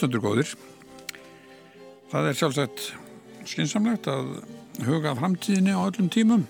[0.00, 0.48] Hlustandur góðir.
[2.08, 2.84] Það er sjálfsagt
[3.44, 4.30] skinsamlegt að
[4.86, 6.46] huga framtíðinni á öllum tímum.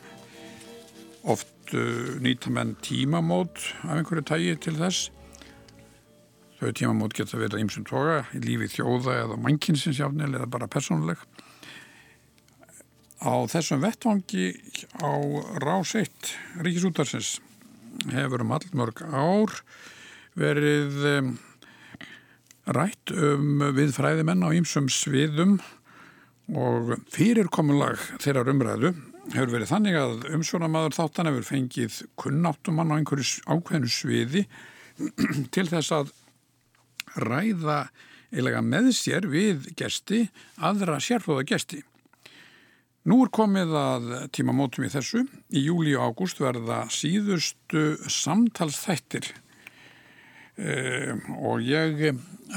[1.26, 3.58] Oft uh, nýta menn tímamót
[3.88, 5.10] af einhverju tægi til þess.
[6.60, 11.18] Þau tímamót geta verið ímsum toga í lífi þjóða eða mannkynnsinsjafnil eða bara persónuleg.
[13.18, 14.52] Á þessum vettvangi
[15.02, 15.10] á
[15.58, 17.40] rás 1 Ríkisútarsins
[18.14, 19.58] hefur um allmörg ár
[20.38, 21.38] verið um,
[22.76, 25.58] rætt um við fræðimenn á ýmsum sviðum
[26.56, 28.92] og fyrirkomulag þeirra umræðu
[29.30, 34.46] hefur verið þannig að umsjónamaður þáttan hefur fengið kunnáttumann á einhverju ákveðinu sviði
[35.54, 36.14] til þess að
[37.20, 37.84] ræða
[38.30, 40.24] eiginlega með sér við gesti
[40.62, 41.82] aðra sérfóða gesti.
[43.10, 45.24] Nú er komið að tímamótum í þessu.
[45.56, 49.30] Í júli og ágúst verða síðustu samtalsþættir
[50.60, 52.02] Uh, og ég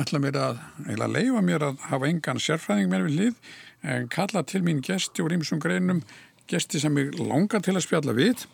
[0.02, 0.58] ætla mér að,
[0.92, 3.54] eða leifa mér að hafa engan sérfræðing mér við hlið
[3.94, 6.02] en kalla til mín gesti úr ímsum greinum,
[6.50, 8.46] gesti sem ég longa til að spjalla við.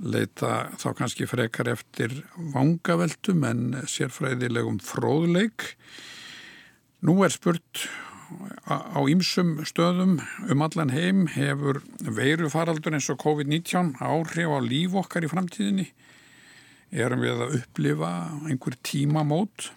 [0.00, 2.12] Leita þá kannski frekar eftir
[2.52, 5.70] vangaveltum en sérfræðilegum fróðleik.
[7.04, 7.86] Nú er spurt
[8.66, 10.18] á ímsum stöðum
[10.50, 15.90] um allan heim hefur veirufaraldur eins og COVID-19 áhrif á líf okkar í framtíðinni
[16.96, 18.12] erum við að upplifa
[18.46, 19.70] einhver tímamót.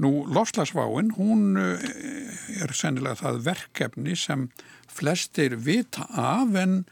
[0.00, 1.82] Nú, lofslagsváin, hún eh,
[2.64, 4.48] er sennilega það verkefni sem
[4.88, 6.82] flestir vita af en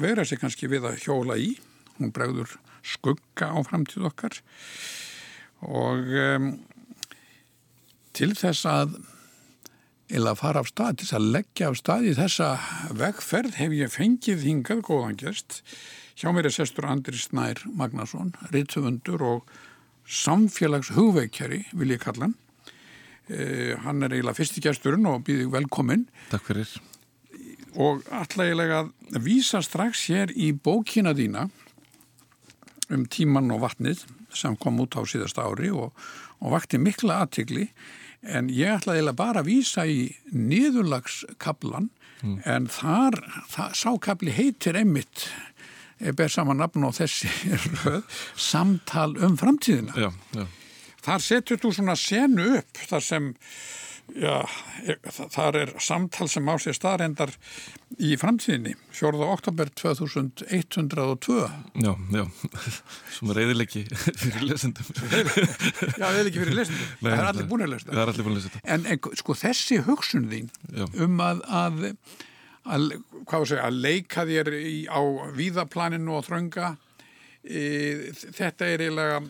[0.00, 1.54] vera sér kannski við að hjóla í.
[1.98, 4.38] Hún bregður skugga á framtíð okkar
[5.66, 6.52] og um,
[8.14, 8.98] til þess að
[10.08, 12.50] eða fara af stað, til þess að leggja af stað í þessa
[12.96, 15.60] vegferð hef ég fengið hingað góðan gerst
[16.18, 19.50] Hjá mér er sestur Andri Snær Magnason, rittöfundur og
[20.02, 22.34] samfélags hugveikjari, vil ég kalla hann.
[23.30, 26.08] Eh, hann er eiginlega fyrsti gæsturinn og býðið velkominn.
[26.32, 26.72] Takk fyrir.
[27.78, 31.44] Og allægilega að vísa strax hér í bókina þína
[32.90, 34.02] um tíman og vatnið
[34.34, 35.92] sem kom út á síðasta ári og,
[36.42, 37.68] og vakti mikla aðtikli
[38.26, 41.92] en ég ætlaði bara að vísa í niðurlagskablan
[42.24, 42.40] mm.
[42.42, 43.20] en þar,
[43.54, 45.28] það, sákabli heitir einmitt
[45.98, 47.30] ber saman nafn og þessi
[47.82, 49.96] röð, samtal um framtíðina.
[49.98, 50.46] Já, já.
[51.08, 53.28] Þar setur þú svona senu upp þar sem,
[54.18, 54.34] já,
[55.32, 57.32] þar er samtal sem á sér staðrendar
[58.04, 59.22] í framtíðinni, 4.
[59.32, 61.38] oktober 2102.
[61.80, 62.24] Já, já,
[63.16, 64.90] sem er reyðilegi fyrir lesendum.
[64.92, 66.88] já, reyðilegi fyrir lesendum.
[67.02, 68.62] Nei, það er allir búin að lesa er.
[68.76, 70.52] En, en sko þessi hugsun þín
[71.06, 71.86] um að, að
[72.68, 72.84] að,
[73.48, 75.00] segja, að leika þér í, á
[75.36, 76.74] víðaplaninu og þrönga
[77.42, 77.62] e,
[78.36, 79.20] þetta er eiginlega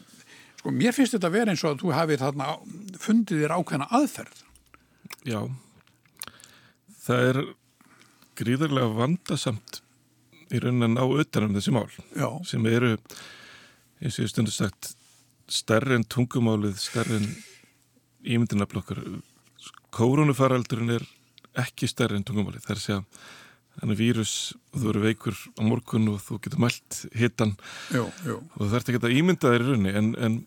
[0.59, 2.51] sko mér finnst þetta að vera eins og að þú hafið þarna
[2.99, 4.45] fundið þér ákveðna aðferð.
[5.29, 5.41] Já.
[7.07, 7.41] Það er
[8.39, 9.81] gríðarlega vandasamt
[10.53, 12.29] í raunin á auðvitaðnum þessi mál Já.
[12.49, 12.95] sem eru
[13.99, 14.95] eins og ég stundu sagt
[15.49, 17.29] stærri en tungumálið, stærri en
[18.29, 19.01] ímyndinaflokkar
[19.95, 21.07] kórunufaraldurinn er
[21.61, 22.65] ekki stærri en tungumálið.
[22.65, 23.03] Það er að segja
[23.79, 24.35] þannig vírus
[24.73, 27.55] og þú eru veikur á morgun og þú getur mælt hittan
[27.95, 28.39] jú, jú.
[28.41, 30.39] og það þarf ekki að ímynda þér í raunni en, en,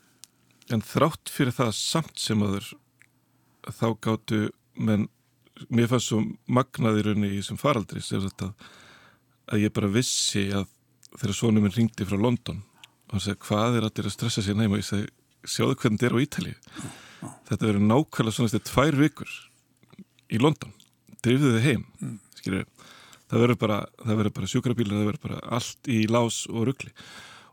[0.75, 2.71] en þrátt fyrir það samt sem að þur
[3.77, 4.41] þá gáttu
[4.75, 5.07] menn
[5.69, 6.21] mér fannst svo
[6.51, 8.51] magnaði í raunni í þessum faraldri sem þetta
[9.51, 10.67] að ég bara vissi að
[11.13, 12.61] þegar svonum minn ringdi frá London
[13.07, 15.07] og hann segi hvað er allir að stressa sér næma og ég segi
[15.47, 16.53] sjáðu hvernig þetta er á Ítali
[17.47, 19.33] þetta verður nákvæmlega svona eftir tvær vikur
[20.31, 20.75] í London
[21.25, 22.15] drifðu þið heim mm.
[23.31, 26.93] það verður bara, bara sjúkrabílar, það verður bara allt í lás og ruggli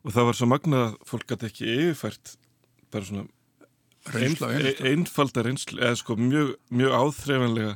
[0.05, 2.35] og það var svo magna að fólk gæti ekki yfirfært
[2.93, 3.27] bara svona
[4.15, 7.73] reynsla, ein, einfalda reynslu eða sko mjög, mjög áþreifanlega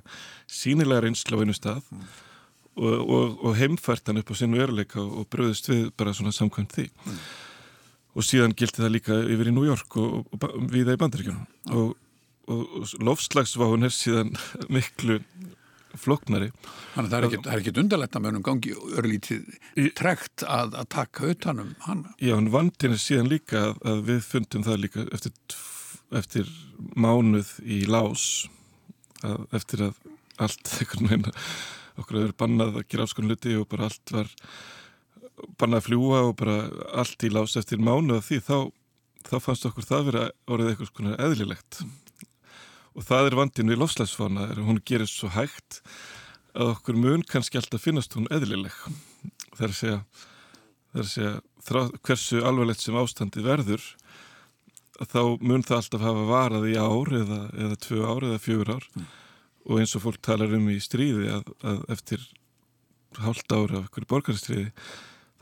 [0.48, 2.04] sínilega reynslu á einu stað mm.
[2.80, 6.78] og, og, og heimfært hann upp á sinu veruleika og bröðist við bara svona samkvæmt
[6.78, 7.18] því mm.
[8.16, 11.76] og síðan gildi það líka yfir í New York og, og við það í bandaríkjunum
[11.82, 11.92] og
[12.50, 14.32] og lofslagsváun er síðan
[14.74, 15.20] miklu
[16.00, 16.50] floknari.
[16.94, 21.74] Þannig að það er ekkit, undarlegt að mönum gangi örlítið trekt að, að taka utanum
[21.86, 22.06] hann.
[22.22, 25.58] Já, en vandin er síðan líka að, að við fundum það líka eftir,
[26.22, 26.52] eftir
[26.96, 28.26] mánuð í lás
[29.22, 30.02] að eftir að
[30.42, 31.32] allt einhvern veginn
[32.00, 34.30] okkur hefur bannað að gera áskonum luti og bara allt var
[35.60, 36.56] bannað að fljúa og bara
[37.02, 38.56] allt í lás eftir mánuð því þá,
[39.28, 41.82] þá fannst okkur það vera orðið eitthvað eðlilegt
[42.92, 45.80] og það er vandin við lofslagsfána hún gerir svo hægt
[46.52, 48.74] að okkur mun kannski alltaf finnast hún eðlileg
[49.56, 49.98] það er að segja,
[50.92, 51.32] er að segja
[51.66, 53.86] þrá, hversu alvarlegt sem ástandi verður
[55.02, 58.86] þá mun það alltaf hafa varað í ár eða, eða tvö ár eða fjögur ár
[58.92, 59.08] mm.
[59.68, 62.28] og eins og fólk talar um í stríði að, að eftir
[63.22, 64.70] hálft ára af einhverju borgarstríði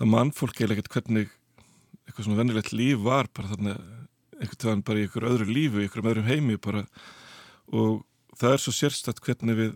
[0.01, 1.35] það mann fólk eða ekkert hvernig
[2.07, 3.77] eitthvað svona vennilegt líf var bara þarna
[4.41, 6.85] einhvern veginn bara í einhverju öðru lífu, í einhverjum öðrum heimi bara
[7.71, 8.05] og
[8.39, 9.75] það er svo sérstatt hvernig við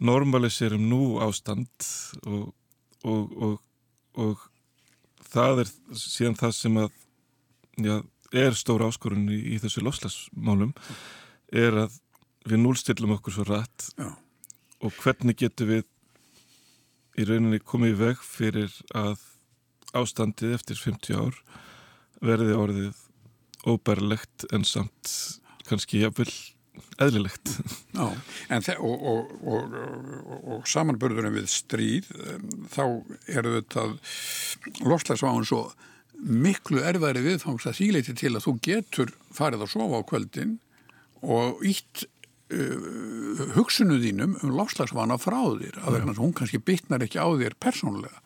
[0.00, 1.88] normaliserum nú ástand
[2.24, 2.52] og,
[3.04, 3.58] og, og,
[4.16, 4.46] og
[5.30, 6.90] það er síðan það sem að
[7.84, 7.96] já,
[8.32, 10.72] er stóra áskorun í, í þessu loslasmálum
[11.52, 11.98] er að
[12.48, 14.10] við núlstillum okkur svo rætt já.
[14.80, 15.84] og hvernig getur við
[17.20, 19.20] í rauninni komið í veg fyrir að
[19.96, 21.36] ástandið eftir 50 ár
[22.24, 23.04] verði orðið
[23.68, 25.12] óbærlegt en samt
[25.68, 26.30] kannski jafnvel
[27.02, 27.52] eðlilegt.
[27.94, 28.06] Já,
[28.50, 29.76] en og, og, og,
[30.54, 32.10] og samanbörðunum við stríð,
[32.72, 32.84] þá
[33.30, 33.86] eru þetta
[34.86, 35.64] lofslagsváðun svo
[36.20, 40.56] miklu erfæri viðfangs að síleiti til að þú getur farið að sofa á kvöldin
[41.24, 42.04] og ítt
[42.52, 47.56] uh, hugsunum þínum um lofslagsvána frá þér, að vegna hún kannski bytnar ekki á þér
[47.60, 48.20] persónulega.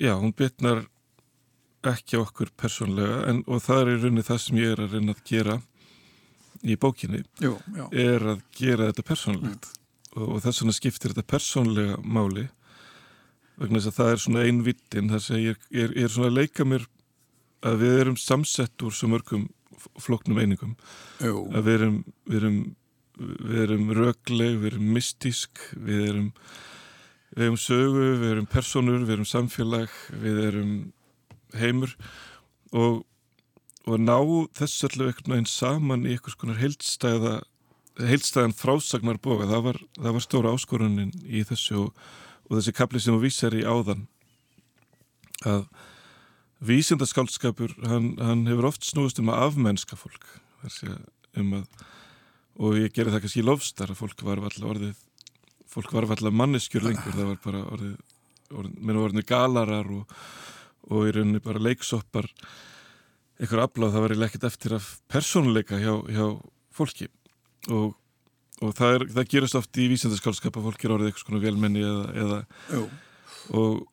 [0.00, 0.86] Já, hún bytnar
[1.86, 5.14] ekki okkur persónlega en, og það er í rauninni það sem ég er að reyna
[5.14, 5.58] að gera
[6.62, 7.56] í bókinni Jú,
[7.90, 10.22] er að gera þetta persónlegt mm.
[10.22, 12.46] og, þess vegna skiptir þetta persónlega máli
[13.56, 16.68] vegna þess að það er svona einvittin þess að ég, ég er svona að leika
[16.68, 16.86] mér
[17.66, 19.46] að við erum samsett úr svo mörgum
[20.02, 20.74] floknum einingum
[21.22, 21.46] Jú.
[21.52, 22.60] að við erum við erum,
[23.16, 26.30] við erum rögleg, við erum mystísk við erum
[27.36, 29.92] við erum sögu, við erum personur, við erum samfélag
[30.22, 30.72] við erum
[31.56, 31.92] heimur
[32.72, 33.04] og,
[33.86, 34.16] og ná
[34.56, 37.36] þess allir einhvern veginn saman í einhvers konar heildstæða
[37.96, 42.00] heildstæðan frásagnar boga það var, það var stóra áskorunin í þessu og,
[42.48, 44.04] og þessi kapli sem þú vísar í áðan.
[45.48, 45.64] Að
[46.66, 50.26] vísindaskálskapur hann, hann hefur oft snúist um að afmennska fólk
[51.36, 51.66] um að,
[52.56, 55.02] og ég gerir það kannski í lofstar að fólk var alltaf orðið
[55.70, 57.96] fólk var alltaf manneskjur lengur það var bara orðið,
[58.56, 60.16] orðið, orðið galarar og
[60.92, 62.28] og í rauninni bara leiksoppar
[63.40, 66.26] einhver afláð það verið lekkit eftir af persónuleika hjá, hjá
[66.76, 67.08] fólki.
[67.72, 67.96] Og,
[68.62, 71.84] og það, er, það gerist oft í vísendaskálskap að fólki er orðið eitthvað svona velmenni
[71.84, 72.86] eða, eða
[73.60, 73.84] og,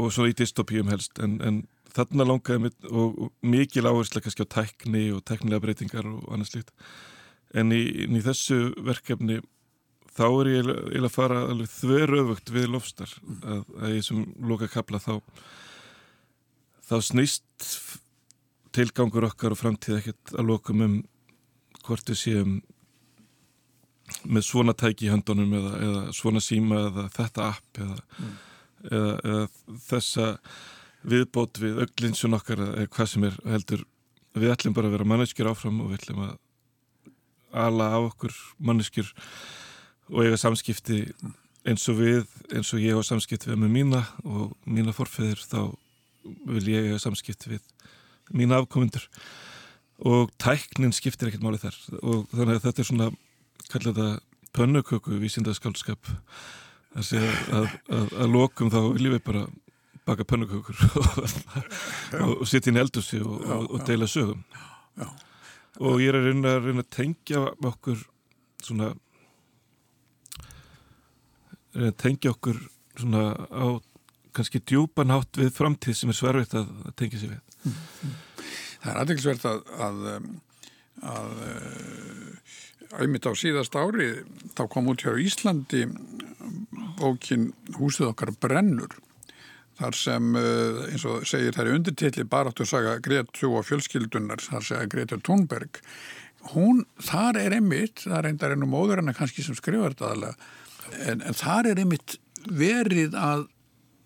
[0.00, 1.20] og svo í dystopíum helst.
[1.22, 1.62] En, en
[1.94, 6.52] þarna langaði mitt og, og mikil áherslu kannski á tækni og teknilega breytingar og annað
[6.54, 6.74] slíkt.
[7.54, 9.40] En í, í þessu verkefni
[10.16, 11.40] þá er ég eiginlega að fara
[11.78, 13.14] þveröfugt við lofstar.
[13.40, 15.14] Að, að ég sem loka kapla þá
[16.90, 17.66] þá snýst
[18.74, 20.98] tilgangur okkar og framtíð ekkert að lokum um
[21.86, 22.58] hvort við séum
[24.26, 28.36] með svona tæki í höndunum eða, eða svona síma eða þetta app eða, mm.
[28.90, 30.28] eða, eða þessa
[31.10, 33.84] viðbót við öglinsun okkar eða hvað sem er heldur
[34.36, 36.34] við ætlum bara að vera manneskjur áfram og við ætlum að
[37.60, 39.10] ala á okkur manneskjur
[40.10, 41.04] og eiga samskipti
[41.68, 45.60] eins og við, eins og ég á samskipti við með mína og mína forfeyðir þá
[46.50, 47.64] vil ég hafa samskipt við
[48.34, 49.06] mín afkomundur
[50.00, 51.76] og tæknin skiptir ekkert máli þar.
[52.00, 53.08] Og þannig að þetta er svona
[53.70, 54.08] kalla þetta
[54.56, 56.10] pönnuköku vísindaskálskap
[56.98, 59.44] að, að, að, að lokum þá viljum við bara
[60.08, 60.80] baka pönnukökur
[62.24, 64.42] og, og sitja inn eldursi og, og, og deila sögum.
[64.98, 65.06] Já.
[65.86, 68.00] og ég er að reyna að, reyna að tengja okkur
[68.60, 68.90] svona
[71.76, 72.58] reyna að tengja okkur
[72.98, 73.66] svona á
[74.34, 77.49] kannski djúpan hátt við framtíð sem er sverfitt að, að tengja sér við.
[77.60, 79.98] Það er aðeinsvert að, að,
[81.10, 81.32] að
[82.96, 84.08] auðvitað á síðast ári
[84.56, 85.84] þá kom út hjá Íslandi
[87.00, 88.96] bókin Húsið okkar brennur
[89.80, 95.20] þar sem eins og segir þær undirtilli baráttu saga Gretu og fjölskyldunar þar segja Greta
[95.20, 95.80] Thunberg
[96.54, 100.34] hún, þar er einmitt það einnig ennum móður en kannski sem skrifar þetta aðalega
[101.06, 103.46] en, en þar er einmitt verið að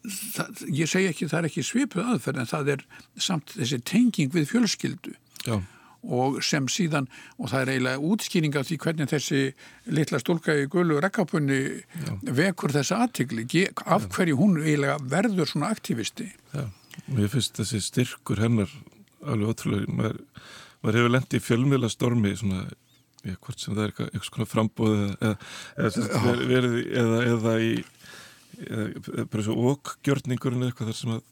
[0.04, 2.82] það, ég segi ekki það er ekki svipuð aðferð en það er
[3.28, 5.16] samt þessi tenging við fjölskyldu.
[5.44, 5.58] Já.
[6.04, 7.06] og sem síðan
[7.40, 9.38] og það er eiginlega útskýring af því hvernig þessi
[9.96, 11.60] litla stúlka í gullu rekkapunni
[12.28, 16.28] vekur þessa aðtigli af hverju hún eiginlega verður svona aktivisti.
[16.52, 16.68] Já,
[17.08, 18.72] mér finnst þessi styrkur hennar
[19.24, 20.20] alveg ótrúlega maður,
[20.82, 22.66] maður hefur lendið í fjölmiðla stormi svona
[23.40, 25.34] hvort sem það er eitthvað, eitthvað svona frambóð eða,
[25.80, 26.34] eða,
[27.00, 27.54] eða, eða,
[28.68, 31.22] eða bara svo okkgjörningurinn eitthvað þar sem að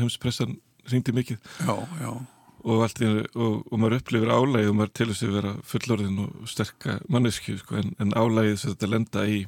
[0.00, 0.58] heimspressan
[0.90, 2.12] ringdi mikið já, já.
[2.60, 6.50] Og, allir, og, og maður upplifir álægi og maður til þess að vera fullorðin og
[6.50, 9.38] sterka mannesku sko, en, en álægið þess að þetta lenda í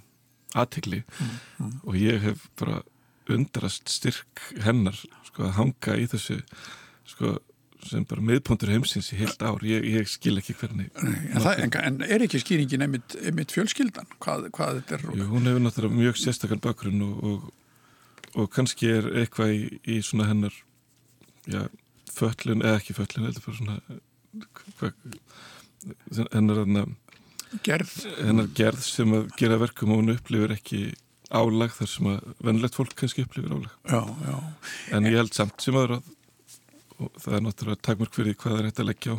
[0.62, 1.74] aðtegli mm, mm.
[1.84, 2.80] og ég hef bara
[3.32, 4.96] undrast styrk hennar
[5.28, 6.38] sko, að hanga í þessu
[7.08, 7.36] sko,
[7.88, 11.72] sem bara miðpuntur heimsins í heilt ár, ég, ég skil ekki hvernig En, það, en,
[11.88, 14.08] en er ekki skýringin einmitt, einmitt fjölskyldan?
[14.22, 15.06] Hvað, hvað þetta er?
[15.18, 17.50] Jú, hún hefur náttúrulega mjög sérstakann bakgrunn og, og,
[18.38, 19.62] og kannski er eitthvað í,
[19.96, 20.54] í svona hennar
[21.50, 21.66] já,
[22.12, 23.78] föllin, eða ekki föllin eða bara svona
[24.80, 24.92] hva,
[26.32, 26.64] hennar
[27.66, 27.94] gerð.
[28.22, 30.82] hennar gerð sem að gera verkum og hún upplifir ekki
[31.32, 34.36] álag þar sem að vennlegt fólk kannski upplifir álag Já, já.
[34.96, 36.10] en ég held samt sem aður að
[37.02, 39.18] og það er náttúrulega takmörk fyrir hvað það er hægt að leggja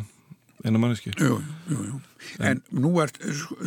[0.64, 1.38] eina manneski Jú,
[1.68, 1.98] jú, jú.
[2.44, 3.18] En nú ert,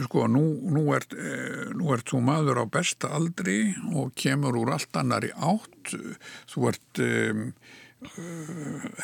[0.06, 0.44] sko, nú,
[0.74, 5.30] nú ert, eh, nú ert þú maður á besta aldri og kemur úr allt annari
[5.36, 5.94] átt.
[6.50, 7.44] Þú ert uh,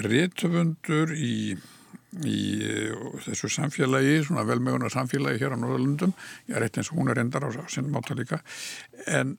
[0.08, 1.54] réttöfundur í,
[2.26, 6.16] í uh, þessu samfélagi, svona velmeguna samfélagi hér á Norðalundum.
[6.50, 8.42] Ég er eitt eins og hún er endar á sinnum átta líka.
[9.06, 9.38] En,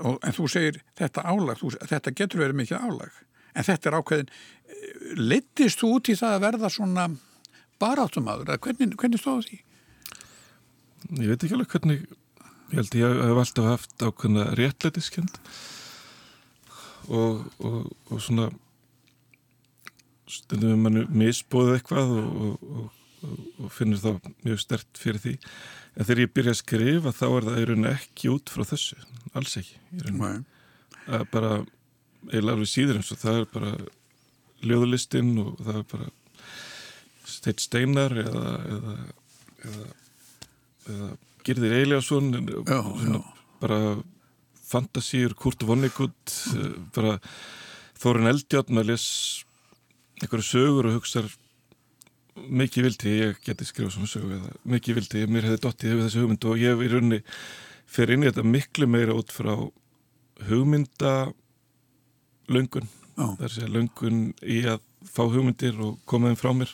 [0.00, 3.20] og, en þú segir þetta álag, þú, þetta getur verið mikið álag.
[3.52, 4.32] En þetta er ákveðin,
[5.20, 7.06] leittist þú út í það að verða svona
[7.82, 9.60] baráttumadur, eða hvernig, hvernig stóðu því?
[11.18, 12.04] Ég veit ekki alveg hvernig
[12.72, 15.38] ég held ég hef alltaf haft ákveðna réttlætiskend
[17.10, 18.48] og, og, og svona
[20.30, 22.66] stundum við mannu misbóðið eitthvað og,
[23.26, 25.34] og finnir þá mjög stert fyrir því.
[25.92, 28.96] En þegar ég byrja að skrifa þá er það ekki út frá þessu
[29.36, 29.76] alls ekki
[31.32, 31.52] bara
[32.30, 33.72] eiginlega alveg síður eins og það er bara
[34.62, 36.10] ljóðlistinn og það er bara
[37.32, 38.96] Steit Steinar eða, eða,
[39.68, 39.86] eða,
[40.92, 41.10] eða
[41.42, 42.30] Girðir Eiljáson
[43.62, 43.78] bara
[44.72, 46.36] fantasýr, Kurt Vonnegut
[46.94, 47.16] bara
[48.02, 49.06] Þórin Eldjátt maður les
[50.22, 51.24] einhverju sögur og hugsa
[52.36, 56.04] mikið vildi ég geti skrifað svona sögu eða mikið vildi ég mér hefði dottið yfir
[56.06, 57.20] þessu hugmyndu og ég í rauninni
[57.92, 59.52] fer inn í þetta miklu meira út frá
[60.48, 61.14] hugmynda
[62.52, 66.72] að segja löngun í að fá hugmyndir og koma þeim frá mér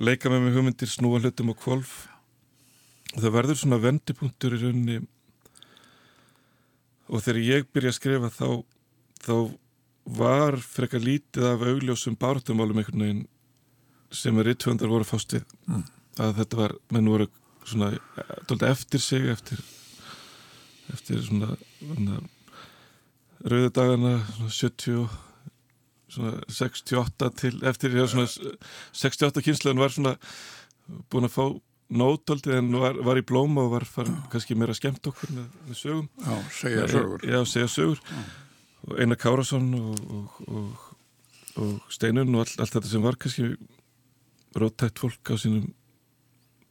[0.00, 1.94] leika með mig hugmyndir, snúa hlutum og kvolf
[3.14, 5.02] og það verður svona vendipunktur í rauninni.
[7.06, 8.48] Og þegar ég byrja að skrifa þá,
[9.22, 9.34] þá
[10.18, 13.22] var frekar lítið af augljósum bártumálum einhvern veginn
[14.14, 15.44] sem er yttvöndar voru fást við.
[15.68, 15.84] Mm.
[16.22, 17.26] að þetta var, menn voru
[17.64, 17.90] svona
[18.68, 19.62] eftir sig eftir
[20.92, 22.20] eftir svona, svona
[23.44, 24.16] rauðadagana
[24.48, 25.06] 70
[26.14, 28.28] svona 68 til eftir já, svona
[28.92, 30.16] 68 kynsluðin var svona
[31.12, 31.44] búin að fá
[31.94, 35.78] nótaldið en var, var í blóma og var farin, kannski meira skemmt okkur með, með
[35.78, 36.08] sögum.
[36.24, 37.26] Já, segja sögur.
[37.28, 38.02] Já, segja sögur.
[38.08, 38.24] Já.
[38.84, 40.84] og Einar Kárasson og, og, og,
[41.62, 43.54] og Steinun og all, allt þetta sem var kannski
[44.60, 45.70] róttætt fólk á sínum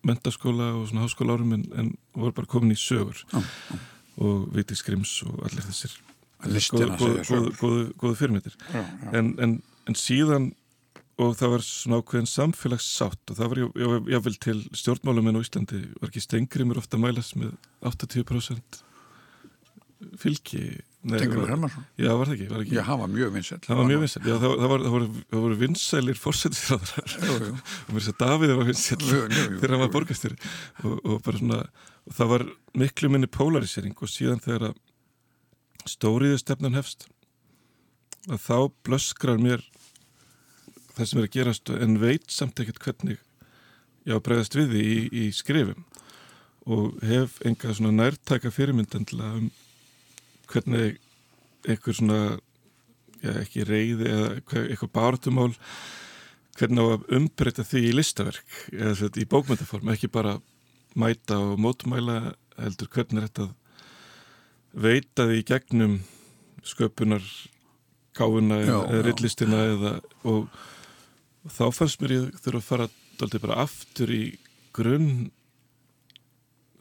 [0.04, 3.24] mentaskóla og svona háskóla árum en, en voru bara komin í sögur.
[3.32, 3.42] Já.
[4.22, 5.96] og Viti Skrims og allir þessir
[6.50, 8.58] listina góðu fyrirmyndir.
[9.14, 9.58] En, en,
[9.88, 10.52] en síðan
[11.22, 13.62] og það var svona ákveðin samfélagssátt og það var
[14.10, 17.54] jáfnvel til stjórnmáluminn á Íslandi var ekki stengrimur ofta mælas með
[17.86, 18.82] 80%
[20.20, 20.64] fylgi.
[21.04, 21.86] Stengrimur Hermansson?
[22.00, 22.76] Já, var það ekki, var ekki.
[22.78, 25.08] Já, hann var mjög vinsæl Það var mjög vinsæl, já, það, það, var, það voru,
[25.44, 30.38] voru vinsælir fórsetisráðar og mér að Davíð var vinsæl þegar hann var borgastjóri
[30.88, 31.60] og, og bara svona,
[32.08, 32.46] og það var
[32.84, 34.80] miklu minni polarisering og síðan þegar að
[35.90, 37.08] stóriðu stefnan hefst.
[38.30, 39.64] Að þá blöskrar mér
[40.94, 43.18] það sem er að gerast en veit samt ekkert hvernig
[44.06, 45.84] ég á að bregðast við því í, í skrifum.
[46.64, 49.50] Og hef enga svona nærtæka fyrirmyndandla um
[50.52, 51.00] hvernig
[51.68, 52.20] einhver svona
[53.24, 55.52] já, ekki reyði eða eitthvað bártumál
[56.58, 60.38] hvernig á að umbreyta því í listaverk eða í bókmyndaform, ekki bara
[61.00, 63.48] mæta og mótumæla heldur hvernig er þetta
[64.74, 66.00] veitaði í gegnum
[66.66, 67.24] sköpunar
[68.18, 69.94] gáfuna eða rillistina eða
[70.30, 70.48] og,
[71.50, 72.90] þá fannst mér ég þurfa að fara
[73.24, 74.24] alltaf bara aftur í
[74.76, 75.32] grunn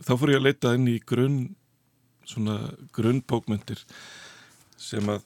[0.03, 1.41] þá fór ég að leita inn í grunn
[2.29, 2.59] svona
[2.95, 3.83] grunnbókmyndir
[4.81, 5.25] sem að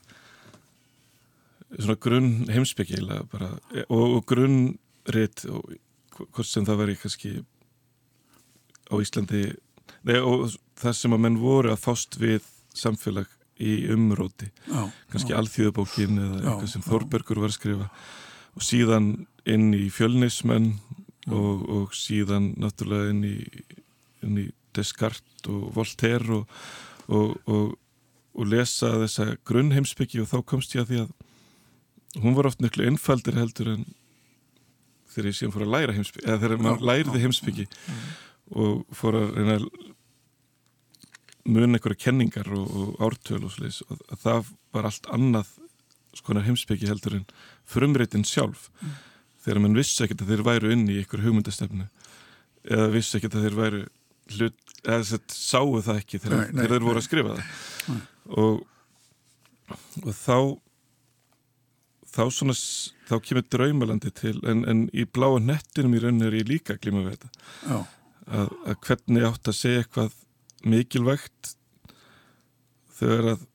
[1.76, 3.52] svona grunn heimsbyggila bara
[3.86, 5.76] og, og grunnrit og
[6.16, 7.36] hvort sem það veri kannski
[8.90, 9.46] á Íslandi
[10.06, 12.44] Nei, og það sem að menn voru að fást við
[12.78, 13.30] samfélag
[13.62, 14.50] í umróti.
[14.68, 17.88] Já, kannski alþjóðabókin eða eitthvað sem Þorbergur var að skrifa.
[18.56, 19.10] Og síðan
[19.48, 20.74] inn í fjölnismenn
[21.32, 23.36] og, og síðan náttúrulega inn í,
[24.26, 26.56] inn í Descartes og Voltaire og,
[27.08, 27.76] og,
[28.36, 32.86] og lesa þessa grunnheimsbyggi og þá komst ég að því að hún var oft miklu
[32.88, 33.84] einfaldir heldur en
[35.12, 37.66] þegar ég síðan fór að læra heimsbyggi eða þegar maður læriði heimsbyggi
[38.56, 39.68] og fór að reyna að
[41.46, 45.52] mun einhverja kenningar og, og ártöl og sliðis og það var allt annað
[46.16, 47.26] skonar heimsbyggi heldur en
[47.68, 48.70] frumreitin sjálf.
[48.80, 48.96] Mm.
[49.44, 51.88] þegar mann vissi ekkert að þeir væru inn í ykkur hugmyndastefnu
[52.66, 53.82] eða vissi ekkert að þeir væru
[54.34, 57.02] hlut, eða þess að sáu það ekki þegar, Nei, nei, þegar þeir voru nei.
[57.02, 58.00] að skrifa það.
[58.42, 58.56] Og,
[60.02, 60.38] og þá
[62.16, 62.56] þá svona
[63.06, 67.04] þá kemur draumalandi til en, en í bláa nettinum í rauninni er ég líka glíma
[67.04, 67.82] við þetta.
[68.26, 70.16] Að, að hvernig átt að segja eitthvað
[70.64, 71.54] mikilvægt
[72.96, 73.46] þegar að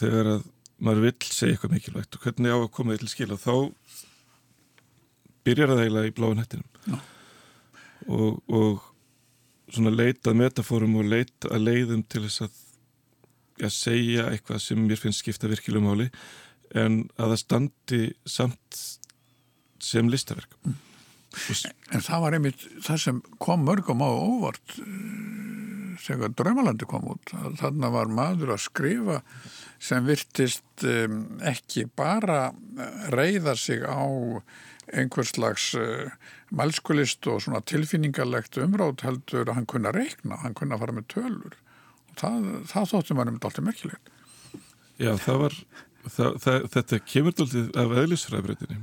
[0.00, 0.44] þegar að
[0.80, 3.54] maður vill segja eitthvað mikilvægt og hvernig á að koma því til skil og þá
[5.44, 6.14] byrjar það eiginlega í
[6.90, 6.96] Já.
[8.08, 8.86] og, og
[9.70, 12.60] svona leitað metafórum og leitað leiðum til þess að,
[13.68, 16.08] að segja eitthvað sem mér finnst skipta virkilega máli
[16.80, 18.82] en að það standi samt
[19.80, 20.76] sem listaverk Mm.
[21.54, 24.72] s- en það var einmitt það sem kom mörgum á óvart
[26.00, 29.20] eh, þegar Draumalandi kom út að þarna var maður að skrifa
[29.80, 34.04] sem virtist um, ekki bara eh, reyða sig á
[34.90, 36.08] einhvers slags uh,
[36.50, 41.54] mælskulist og svona tilfinningarlegt umrátt heldur að hann kunna reikna, hann kunna fara með tölur
[42.10, 44.10] og það, það þótti mann um alltaf merkilegt.
[44.98, 45.56] Já, það var,
[46.08, 48.80] það, það, þetta kemur dálítið af eðlisfræðabreytinni.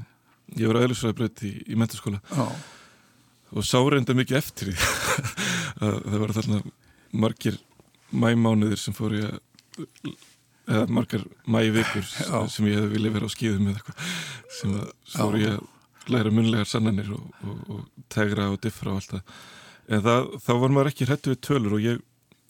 [0.55, 2.47] Ég var eðlisfræðabreyt í, í mentaskóla Já,
[3.51, 5.35] og sá reynda mikið eftir því.
[5.83, 6.61] að það var þarna
[7.17, 7.57] margir
[8.11, 9.87] mæmánuðir sem fór ég að,
[10.67, 14.13] eða margar mævikur sem ég hefði viljað vera á skýðum með eitthvað,
[14.59, 14.77] sem
[15.15, 19.35] fór ég að læra munlegar sannanir og, og, og tegra og diffra og allt það.
[19.87, 22.01] En það, þá var maður ekki hrættu við tölur og ég,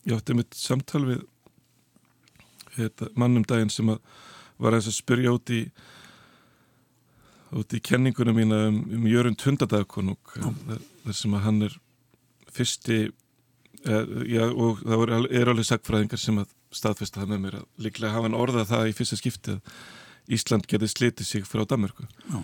[0.06, 1.22] ég átti mitt samtal við
[2.78, 4.02] þetta, mannum daginn sem að
[4.58, 5.62] var aðeins að spyrja út í
[7.58, 11.76] út í kenninguna mína um, um Jörund Hundadagkonung þar sem að hann er
[12.52, 12.98] fyrsti
[13.84, 17.66] já, og það voru, al- er alveg sagfræðingar sem að staðfesta það með mér að
[17.86, 19.74] líklega hafa hann orðað það í fyrsta skipti að
[20.36, 22.42] Ísland getið slitið sig frá Danmörku Já.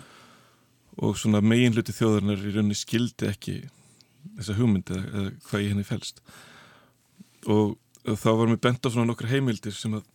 [1.05, 3.57] og svona megin hluti þjóðarinnar í rauninni skildi ekki
[4.39, 6.23] þessa hugmyndi eða, hvað í henni felst
[7.45, 7.75] og,
[8.09, 10.07] þá var mér bent á svona nokkur heimildir sem að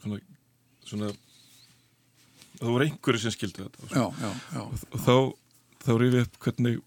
[0.00, 0.20] svona,
[0.88, 1.10] svona
[2.58, 4.62] það voru einhverju sem skildi þetta og, já, já, já.
[4.64, 5.14] og, þá
[5.84, 6.80] þá rifið upp hvernig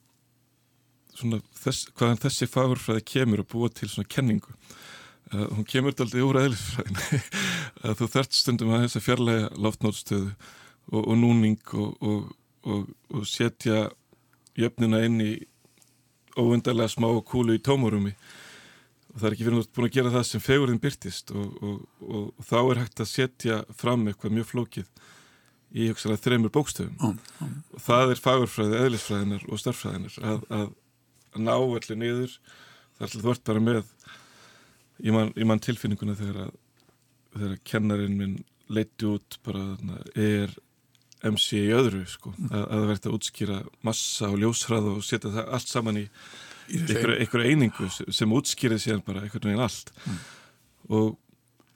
[1.18, 4.56] svona þess, hvaðan þessi fagurfræði kemur að búa til svona kenningu.
[5.32, 7.00] Uh, hún kemur aldrei úr eðlisfræðin
[7.88, 10.32] að þú þarft stundum að þess að fjarlæga loftnótstöðu
[10.92, 12.34] og, og núning og, og,
[12.68, 13.86] og, og setja
[14.60, 15.32] jöfnina inn í
[16.36, 18.14] óundarlega smá kúlu í tómurumi
[19.12, 22.28] og það er ekki verið búin að gera það sem fegurðin byrtist og, og, og,
[22.32, 24.92] og þá er hægt að setja fram eitthvað mjög flókið
[25.72, 27.50] í hugsanlega þreymur bókstöfum Já, já.
[27.72, 30.70] og það er fagurfræði, eðlisfræðinar og starffræðinar að, að, að
[31.38, 32.36] ná allir niður
[32.98, 33.84] þar til þú ert bara með
[35.02, 36.58] ég man, ég man tilfinninguna þegar að
[37.32, 38.36] þegar að kennarinn minn
[38.72, 39.64] leiti út bara
[40.20, 40.54] er
[41.28, 45.34] MC í öðru sko, að, að það verði að útskýra massa og ljóshrað og setja
[45.36, 46.06] það allt saman í
[46.72, 49.92] einhverju, einingu sem, útskýrið síðan bara einhvern veginn allt.
[50.90, 51.14] Og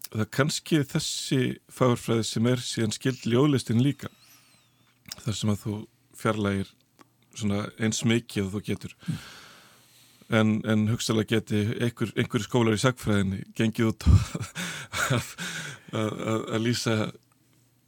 [0.07, 1.39] það er kannski þessi
[1.77, 4.09] fagurfræði sem er síðan skild ljóðlistin líka
[5.21, 5.77] þar sem að þú
[6.17, 6.71] fjarlægir
[7.35, 8.95] svona eins mikið og þú getur
[10.33, 14.07] en, en hugsalega geti einhver, einhver skólar í sagfræðinni gengið út
[15.95, 16.95] að, lýsa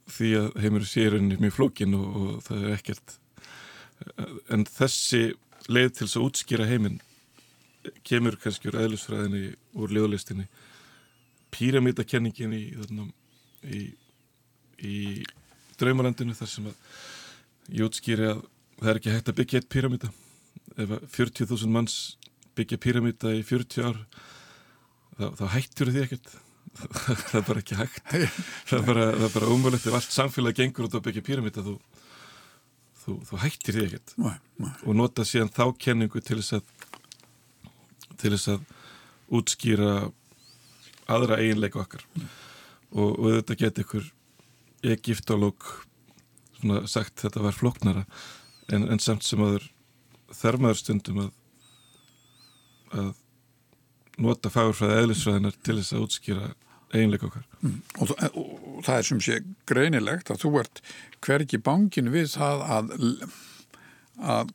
[0.08, 3.16] því að heimur sérunni mjög flókin og, og það er ekkert
[4.54, 5.22] en þessi
[5.68, 7.00] leið til þess að útskýra heiminn
[8.06, 9.42] kemur kannski úr eðlusfræðinni
[9.78, 10.46] úr liðlistinni
[11.54, 12.62] píramítakenningin í,
[13.64, 13.82] í,
[14.78, 14.96] í
[15.80, 18.46] draumalandinu þar sem að ég útskýri að
[18.78, 20.12] það er ekki hægt að byggja eitt píramíta
[20.78, 21.96] ef að 40.000 manns
[22.58, 24.02] byggja píramíta í 40 ár
[25.18, 26.34] þá, þá hættur því ekkert.
[26.78, 28.02] Það er bara ekki hægt.
[28.68, 31.78] Það er bara, bara umvöldið ef allt samfélag gengur út að byggja píramíta þú,
[33.02, 34.14] þú, þú hættir því ekkert.
[34.20, 34.70] Nei, nei.
[34.84, 36.74] og nota síðan þá kenningu til þess að
[38.18, 38.70] til þess að
[39.38, 39.90] útskýra
[41.08, 42.04] aðra eiginleika okkar.
[42.92, 44.06] Og, og þetta geti ykkur
[44.88, 45.66] egyptológ
[46.58, 48.04] svona sagt þetta var flóknara
[48.72, 49.66] en, en samt sem aður
[50.34, 51.34] þermaður stundum að
[52.92, 53.10] að
[54.18, 56.48] nota fagurfræði eðlisfræðinar til þess að útskýra
[56.94, 57.44] eiginleika okkar.
[58.00, 60.82] Og, og, og það er sem sé greinilegt að þú ert
[61.24, 62.92] hvergi bangin við það að,
[64.18, 64.52] að,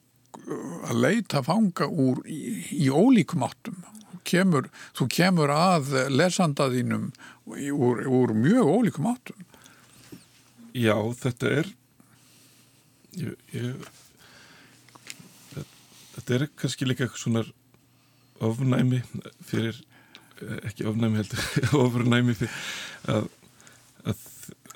[0.89, 2.41] að leita fanga úr í,
[2.85, 3.83] í ólíkum áttum.
[4.27, 7.09] Kemur, þú kemur að lesandaðínum
[7.45, 9.49] úr, úr mjög ólíkum áttum.
[10.73, 11.73] Já, þetta er
[13.19, 13.91] ég, ég
[16.15, 17.43] þetta er kannski líka eitthvað svona
[18.49, 19.01] ofnæmi
[19.47, 19.79] fyrir
[20.67, 21.43] ekki ofnæmi heldur
[21.85, 22.59] ofurnæmi fyrir
[23.13, 23.29] að,
[24.03, 24.27] að,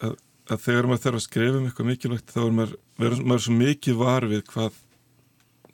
[0.01, 0.15] að
[0.47, 3.55] að þegar maður þarf að skrifa um eitthvað mikilvægt þá er maður, maður, maður svo
[3.57, 4.77] mikið var við hvað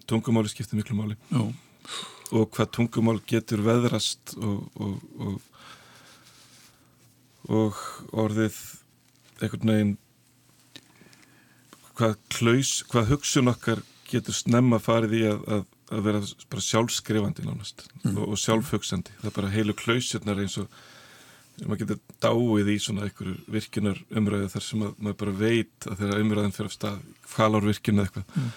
[0.10, 1.42] tungumáli skiptir miklu máli Já.
[2.34, 4.96] og hvað tungumál getur veðrast og, og,
[5.28, 5.36] og,
[7.54, 7.84] og
[8.24, 8.58] orðið
[9.44, 9.96] einhvern veginn
[11.94, 16.22] hvað klaus, hvað hugsun okkar getur snemma farið í að, að, vera
[16.54, 18.18] bara sjálfskrifandi nánast Mm.
[18.18, 19.14] og, og sjálfhugsandi.
[19.22, 20.68] Það er bara heilu klausjurnar eins og
[21.64, 26.00] maður getur dáið í svona einhverju virkinar umræðu þar sem að, maður bara veit að
[26.02, 26.98] þeirra umræðin fyrir af stað,
[27.36, 28.38] hvalár virkinu eða eitthvað.
[28.42, 28.54] Mm.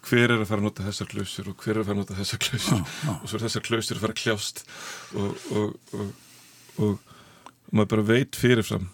[0.00, 2.16] Hver er að fara að nota þessar klausjur og hver er að fara að nota
[2.16, 3.12] þessar klausjur Já, já.
[3.20, 4.62] og svo er þessar klausjur að fara að kljást
[5.20, 6.12] og, og, og,
[6.80, 8.86] og maður bara veit fyrirfram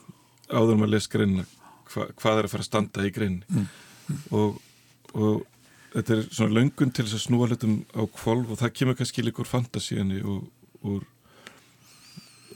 [0.50, 1.44] áður maður les greinina
[1.94, 3.68] hva, hvað er að fara að standa í greinni Mm.
[4.34, 4.58] og,
[5.14, 5.46] og
[5.96, 9.24] þetta er svona löngun til þess að snúa hlutum á kvolv og það kemur kannski
[9.24, 10.50] líka úr fantasíunni og
[10.86, 11.06] úr,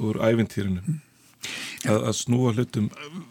[0.00, 0.98] úr ævintýrinu.
[1.88, 2.90] Að, að snúa hlutum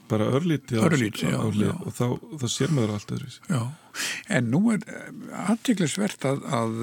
[0.10, 1.74] bara örlíti á, Örlítið, já, á já.
[1.86, 2.06] og þá,
[2.42, 3.12] þá sér maður allt
[3.46, 3.60] Já,
[4.34, 4.88] en nú er
[5.46, 6.74] aðtiklisvert að, að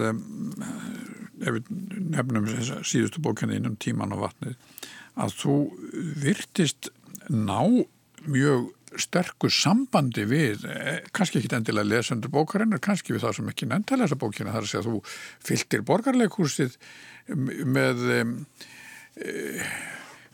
[1.42, 1.72] ef við
[2.14, 2.46] nefnum
[2.86, 4.54] síðustu bókina innum tíman og vatnið
[5.18, 5.56] að þú
[6.22, 6.92] virtist
[7.26, 7.58] ná
[8.30, 13.68] mjög sterkur sambandi við, eh, kannski ekki endilega lesendur bókarinnar, kannski við það sem ekki
[13.70, 15.00] nefnt að lesa bókina, þar að segja að þú
[15.48, 16.78] fylltir borgarleikúsið
[17.66, 18.32] með um,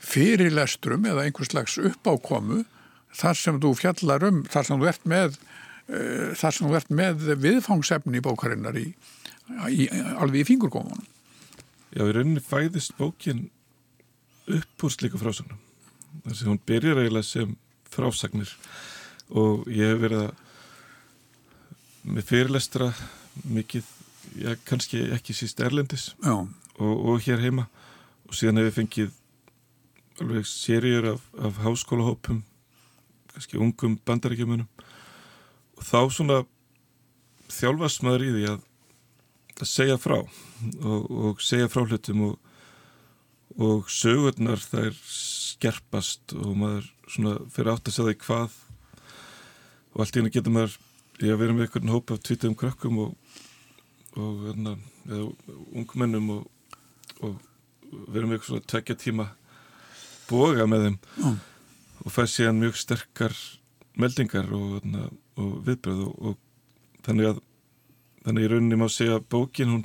[0.03, 2.65] fyrirlestrum eða einhvers slags uppákomu
[3.17, 8.21] þar sem þú fjallar um, þar sem þú ert með uh, þú ert með viðfangsefni
[8.21, 8.89] í bókarinnar í,
[9.71, 11.09] í, alveg í fingurgómanum.
[11.93, 13.51] Já, í rauninni fæðist bókin
[14.51, 15.61] upp úr slíku frásagnum
[16.25, 17.55] þar sem hún byrjar eiginlega sem
[17.93, 18.51] frásagnir.
[19.33, 20.33] Og ég hef verið að
[22.03, 22.91] með fyrirlestra
[23.47, 23.89] mikið,
[24.43, 26.11] já, kannski ekki síst erlendis.
[26.81, 27.69] Og, og hér heima.
[28.27, 29.13] Og síðan hef ég fengið
[30.23, 32.43] alveg seríur af, af háskólahópum
[33.33, 34.69] kannski ungum bandaríkjumunum
[35.79, 36.39] og þá svona
[37.53, 38.65] þjálfast maður í því að,
[39.59, 42.35] að segja frá og, og segja frá hlutum og,
[43.57, 48.59] og sögurnar þær skerpast og maður svona fyrir átt að segja því hvað
[49.93, 50.77] og allt í henni getur maður
[51.23, 53.39] ég að vera með einhvern hóp af tvítum krökkum og,
[54.17, 54.77] og hérna,
[55.09, 55.27] eða
[55.83, 56.45] ungmennum og,
[57.23, 57.39] og
[58.09, 59.29] vera með eitthvað svona tvekja tíma
[60.31, 61.31] boga með þeim Já.
[62.05, 63.37] og fæ síðan mjög sterkar
[64.01, 67.43] meldingar og, hérna, og viðbröð og, og þannig að
[68.23, 69.85] þannig í rauninni má segja að bókin hún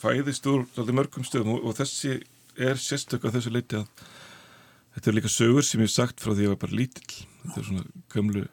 [0.00, 2.20] fæðist úr svolítið mörgum stöðum og, og þessi
[2.60, 3.88] er sérstök á þessu leiti að
[5.00, 7.20] þetta er líka sögur sem ég hef sagt frá því að ég var bara lítill.
[7.42, 8.46] Þetta er svona gömlu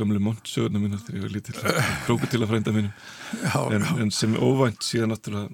[0.00, 1.58] gömlu montsögurna mínar þegar ég var lítill.
[2.06, 2.92] Krókutilafrænda mínum.
[3.44, 3.90] Já, en, já.
[4.00, 5.50] en sem óvænt síðan náttúrulega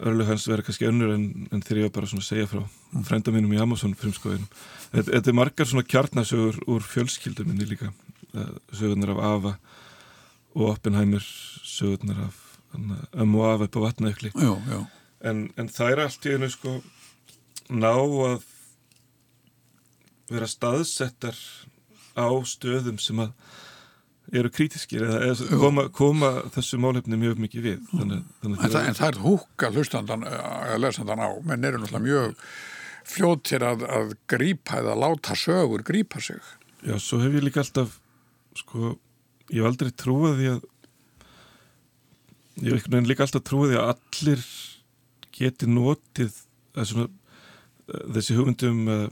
[0.00, 2.60] örlug hans verið kannski önnur en, en þegar ég var bara svona að segja frá
[3.06, 4.46] frænda mínum í Amazon frumskoðinum
[4.94, 7.90] þetta, þetta er margar svona kjarnasögur úr fjölskyldum minni líka.
[8.32, 9.52] Eh, sögurnar af Ava
[10.54, 12.38] og Oppenheimer sögurnar af
[13.18, 14.32] ömmu Ava upp á vatnaukli
[15.26, 16.78] en, en það er allt í einu sko
[17.70, 18.46] ná að
[20.30, 21.36] vera staðsettar
[22.18, 23.34] á stöðum sem að
[24.30, 27.78] eru krítiskir eða, eða koma, koma þessu málefni mjög mikið við.
[27.90, 32.04] Þannig, þannig En, það, en það er húka hlustandan að lesandan á, menn eru náttúrulega
[32.06, 32.44] mjög
[33.10, 36.38] fljóttir að, að grípa eða láta sögur grípa sig.
[36.86, 37.96] Já, svo hef ég líka alltaf
[38.60, 38.94] sko,
[39.50, 40.68] ég hef aldrei trúið því að
[42.60, 44.46] ég hef einhvern veginn líka alltaf trúið því að allir
[45.40, 46.38] geti notið
[46.76, 47.10] að svona,
[47.90, 49.04] eh, þessi hugmyndum uh,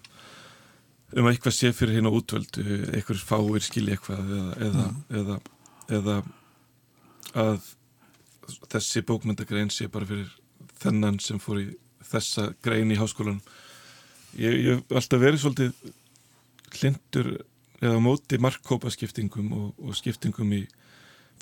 [1.17, 4.87] um að eitthvað sé fyrir hérna útvöldu eitthvað fáir skilja eitthvað eða, eða,
[5.21, 5.39] eða,
[5.99, 6.17] eða
[7.39, 7.71] að
[8.73, 10.33] þessi bókmyndagrein sé bara fyrir
[10.83, 11.67] þennan sem fór í
[12.09, 13.41] þessa grein í háskólanum.
[14.39, 15.93] Ég, hef alltaf verið svolítið
[16.79, 17.31] hlindur
[17.79, 20.63] eða móti markkópaskiptingum og, og skiptingum í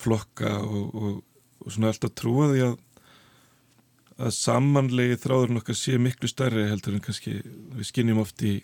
[0.01, 1.15] flokka og, og,
[1.63, 2.75] og svona alltaf trúa því að
[4.17, 8.55] að samanlegi þráðurinn okkar sé miklu stærri heldur en kannski við skinnjum oft í,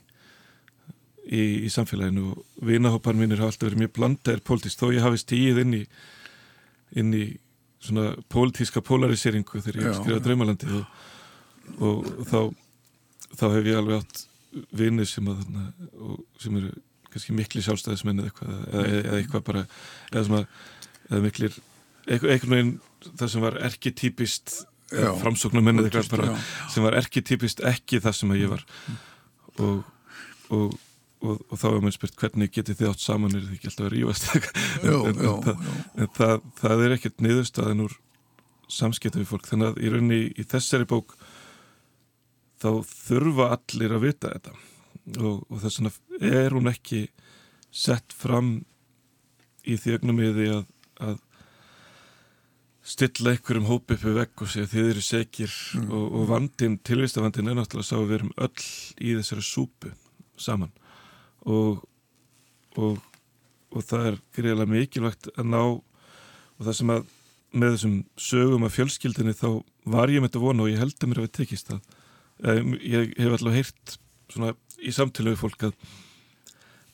[1.27, 5.21] í, í samfélaginu og vinahópar mínir hafa alltaf verið mjög blandaðir pólitísk þó ég hafi
[5.21, 5.83] stíð inn í
[6.99, 7.23] inn í
[7.83, 10.23] svona pólitíska polariseringu þegar ég Já, skrifa já.
[10.27, 11.01] draumalandi og,
[11.79, 12.39] og, og þá
[13.33, 14.23] þá hef ég alveg átt
[14.77, 15.29] vinni sem
[16.41, 16.71] sem eru
[17.13, 19.63] kannski mikli sjálfstæðismenn eða eitthvað eða, eða, eitthvað bara
[20.11, 20.43] eða, svona,
[21.09, 21.57] eða miklir
[22.07, 22.73] einhvern veginn
[23.19, 23.59] það sem var
[25.81, 26.47] eða eitthvað bara Já.
[26.75, 28.65] sem var erkitypist ekki það sem að ég var
[29.63, 29.83] og,
[30.53, 30.75] og,
[31.23, 33.35] og, og þá er maður spurt hvernig getið þið átt saman?
[33.37, 34.27] Er þið ekki alltaf að rífast?
[34.83, 35.63] En, en,
[35.95, 37.95] en, það, það, er ekkert niðurstaðin úr
[38.71, 39.47] samskipta við fólk.
[39.47, 41.15] Þannig að í rauninni í þessari bók
[42.63, 44.55] þá þurfa allir að vita þetta.
[45.19, 47.05] Og, og þess vegna er hún ekki
[47.73, 48.55] sett fram
[49.67, 50.63] í því ögnum í því að,
[51.07, 51.17] að
[52.83, 55.89] stilla einhverjum hópi upp við vegg og segja þið eru segir mm.
[55.89, 58.65] og, og vandin, tilvistafandin er náttúrulega sá að við erum öll
[58.99, 59.93] í þessari súpu
[60.39, 60.73] saman
[61.49, 61.83] og,
[62.77, 63.01] og,
[63.73, 67.11] og það er greiðilega mikilvægt að ná og það sem að
[67.53, 69.49] með þessum sögum af fjölskyldinni þá
[69.93, 71.83] var ég með þetta vona og ég held að mér við tekist það.
[72.81, 73.97] Ég hef alltaf heyrt
[74.33, 75.75] svona í samtölu við fólk að,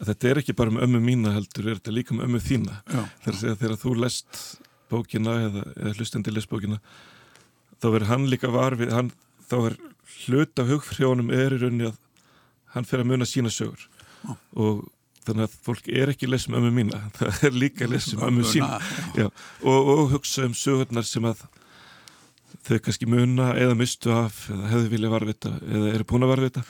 [0.02, 2.82] að þetta er ekki bara um ömmu mína heldur, er þetta líka um ömmu þína.
[3.30, 4.42] Segja þegar þú lest
[4.92, 6.82] bókina eða, eða hlustandi les bókina
[7.80, 9.14] þá verður hann líka varfið hann,
[9.48, 9.78] þá er
[10.26, 12.00] hlut af hugfrjónum er í rauninni að
[12.76, 13.88] hann fer að muna sína sögur.
[14.28, 14.84] Og
[15.28, 18.80] þannig að fólk er ekki lesum ömmu mína það er líka lesum ömmu sína.
[19.18, 21.46] Já, og, og hugsa um sögurnar sem að
[22.66, 26.64] þau kannski muna eða mistu af eða hefðu vilja varvita eða eru búin að varvita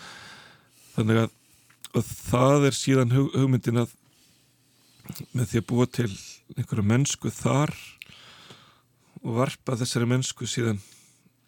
[0.96, 3.96] þannig að það er síðan hug, hugmyndin að
[5.34, 6.10] með því að búa til
[6.56, 7.74] einhverja mennsku þar
[9.24, 10.80] og varpa þessari mennsku síðan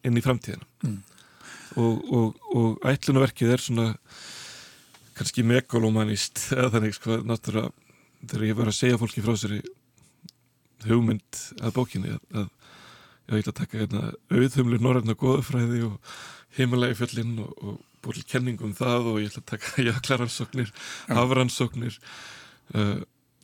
[0.06, 0.66] inn í framtíðina.
[0.82, 0.98] Mm.
[1.78, 3.86] og, og, og ætlunverkið er svona
[5.18, 7.72] kannski megalomanist eða þannig sko náttúrulega
[8.22, 9.60] þegar ég var að segja fólki frá sér
[10.86, 12.50] hugmynd að bókinni að,
[13.30, 16.18] að ég ætla að taka hérna auðhumlu norræna góðufræði og
[16.58, 20.74] heimilegi fjöllinn og, og búið kenningum það og ég ætla að taka jaklaransóknir,
[21.14, 22.02] afransóknir
[22.76, 22.98] uh,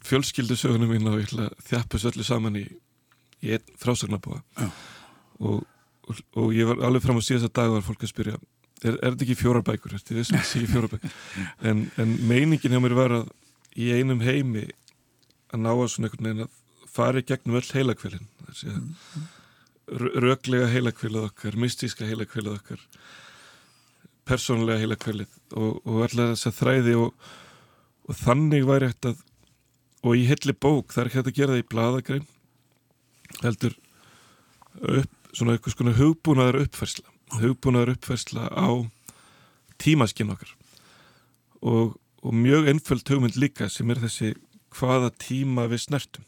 [0.08, 2.68] fjölskyldusögunum mín og ég ætla að þjappa svo öllu saman í
[3.44, 4.42] í einn frásagnarbúa
[5.40, 5.64] og,
[6.08, 8.40] og, og ég var alveg fram á síðast að dag var fólk að spyrja
[8.84, 9.96] er, er þetta ekki fjórar bækur?
[9.96, 11.18] Er þetta ekki fjórar bækur?
[11.72, 13.32] en, en meiningin hjá mér var að
[13.78, 14.66] í einum heimi
[15.54, 18.28] að ná að svona einhvern veginn að fara í gegnum öll heilakvelin
[19.88, 22.82] röglega heilakvelið okkar mystíska heilakvelið okkar
[24.28, 29.14] persónlega heilakvelið og, og allar þess að þræði og þannig væri þetta
[30.08, 32.28] og í hilli bók það er ekki hægt að gera það í bladagrein
[33.44, 33.78] heldur
[34.78, 38.70] upp, svona eitthvað svona hugbúnaðar uppfærsla hugbúnaðar uppfærsla á
[39.82, 40.54] tímaskinn okkar
[41.62, 44.34] og, og mjög einföld hugmynd líka sem er þessi
[44.78, 46.28] hvaða tíma við snertum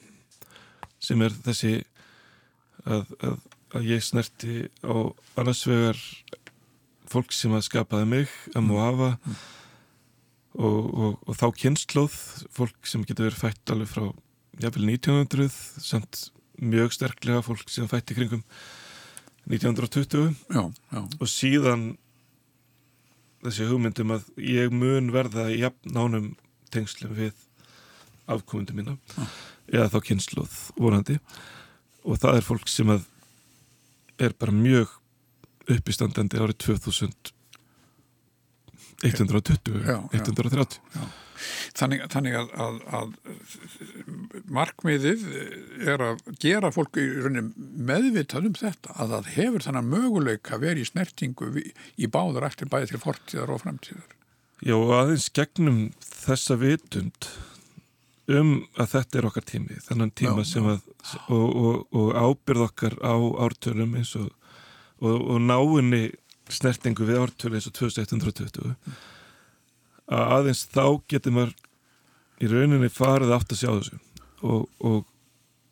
[0.99, 1.77] sem er þessi
[2.85, 3.38] að, að,
[3.77, 4.95] að ég snerti á
[5.39, 5.99] annars vegar
[7.09, 9.38] fólk sem að skapaði mig að mú hafa mm.
[10.59, 12.17] og, og, og þá kynnslóð
[12.55, 14.03] fólk sem getur verið fætt alveg frá
[14.59, 16.27] jafnvel 1900 samt
[16.59, 18.43] mjög sterklega fólk sem fætti kringum
[19.49, 21.01] 1920 já, já.
[21.01, 21.85] og síðan
[23.43, 26.33] þessi hugmyndum að ég mun verða í nánum
[26.73, 27.33] tengslum við
[28.29, 29.25] afkomundum mína já.
[29.73, 31.17] eða þá kynsluð vorandi
[32.05, 33.07] og það er fólk sem að
[34.19, 34.93] er bara mjög
[35.69, 37.33] uppistandandi árið 2000
[39.05, 39.79] 120
[40.12, 40.79] 130
[41.78, 45.25] Þannig, þannig að, að, að markmiðið
[45.88, 50.65] er að gera fólk í raunin meðvitað um þetta að það hefur þannig möguleika að
[50.67, 54.17] vera í snertingu í báður eftir bæði til fortíðar og framtíðar.
[54.65, 57.30] Já og aðeins gegnum þessa vitund
[58.30, 60.84] um að þetta er okkar tími, þannig tíma já, sem að
[61.28, 64.28] og, og, og ábyrð okkar á ártölum eins og,
[65.02, 66.10] og náinni
[66.49, 68.75] snertingu við ártölu eins og 2120
[70.10, 71.56] að aðeins þá getur maður
[72.39, 74.00] í rauninni farið aftur að sjá þessu
[74.48, 75.06] og, og,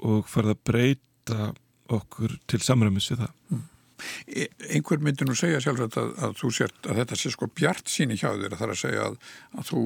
[0.03, 1.49] og farið að breyta
[1.97, 3.65] okkur til samræmis við það mm.
[3.97, 8.17] Einhver myndir nú segja sjálfsagt að, að þú sért að þetta sé sko bjart síni
[8.19, 9.15] hjá þér að það er að segja að,
[9.57, 9.81] að þú,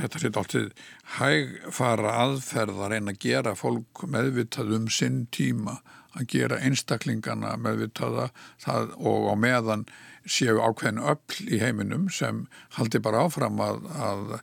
[0.00, 0.88] þetta sé alltaf
[1.20, 5.76] hægfara aðferð að reyna að gera fólk meðvitað um sinn tíma
[6.18, 8.30] að gera einstaklingana meðvitaða
[8.62, 9.84] það, og á meðan
[10.30, 12.44] séu ákveðin öll í heiminum sem
[12.76, 14.34] haldi bara áfram að, að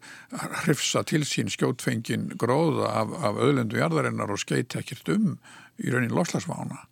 [0.63, 5.35] hrifsa til sín skjótfengin gróða af, af öðlendu jarðarinnar og skeit ekkert um
[5.77, 6.83] í raunin loslagsvána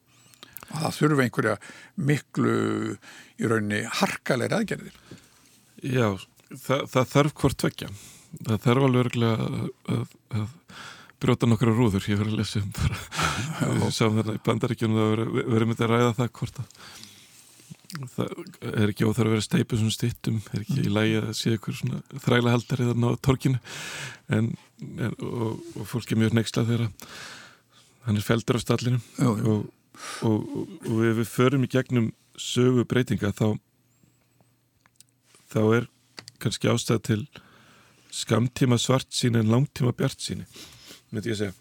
[0.66, 1.56] og það þurfa einhverja
[1.96, 2.58] miklu
[3.38, 5.00] í raunin harkalegri aðgerðir.
[5.86, 6.08] Já,
[6.52, 7.90] það, það þarf hvort vekja
[8.44, 10.54] það þarf alveg örgulega að, að, að
[11.26, 12.06] brjóta nokkru rúður.
[12.12, 16.16] Ég verði að lesa um bara sá þarna í bandaríkjunum það verið myndið að ræða
[16.22, 16.88] það hvort að
[18.16, 18.34] það
[18.72, 21.78] er ekki óþar að vera steipið svona stittum, er ekki í lægi að sé ykkur
[21.78, 23.62] svona þræla haldari þarna á torkinu
[24.36, 24.52] en,
[25.00, 26.86] en og, og fólk er mjög nexlað þegar
[28.06, 29.66] hann er feldur á stallinu og,
[30.28, 30.36] og,
[30.92, 33.56] og ef við förum í gegnum sögu breytinga þá
[35.54, 35.90] þá er
[36.44, 37.22] kannski ástæð til
[38.16, 40.48] skamtíma svart sín en langtíma bjart síni
[41.16, 41.56] myndi ég segja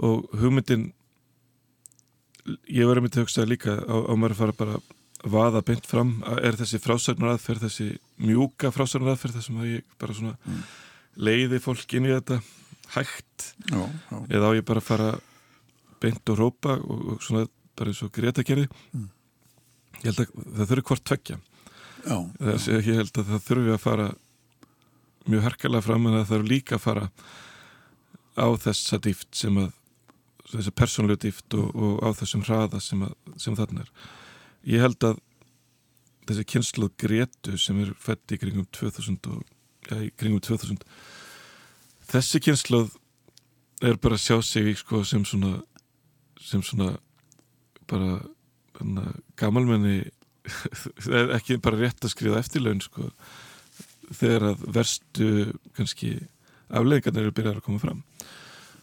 [0.00, 0.88] og hugmyndin
[2.70, 4.80] ég var að mynda að hugsa líka á, á maður að fara bara
[5.30, 7.88] vaða beint fram er þessi frásagnar aðferð þessi
[8.22, 10.62] mjúka frásagnar aðferð þessum að ég bara svona mm.
[11.20, 12.40] leiði fólk inn í þetta
[12.94, 14.16] hægt já, já.
[14.30, 15.10] eða á ég bara fara
[16.00, 17.44] beint og rópa og, og svona
[17.76, 19.06] bara eins og Greta gerði mm.
[20.00, 21.40] ég held að það þurfi hvort tveggja
[22.00, 24.10] þess að ég held að það þurfi að fara
[25.28, 27.06] mjög herkala fram en það þarf líka að fara
[28.36, 29.72] á þessa dýft sem að
[30.50, 33.90] þessi persónlega dýft og, og á þessum hraða sem, að, sem þarna er.
[34.66, 35.20] Ég held að
[36.28, 39.42] þessi kynsluð Gretu sem er fætt í kringum 2000 og,
[39.90, 40.82] ja, í kringum 2000
[42.10, 42.94] þessi kynsluð
[43.86, 45.58] er bara að sjá sig sko, sem svona
[46.40, 46.94] sem svona
[47.90, 48.20] bara
[49.40, 50.10] gamalmenni
[50.46, 53.10] það er ekki bara rétt að skrifa eftirlaun sko,
[54.08, 55.30] þegar að verstu
[55.76, 56.14] kannski
[56.70, 58.02] afleðingarnir eru byrjað að koma fram.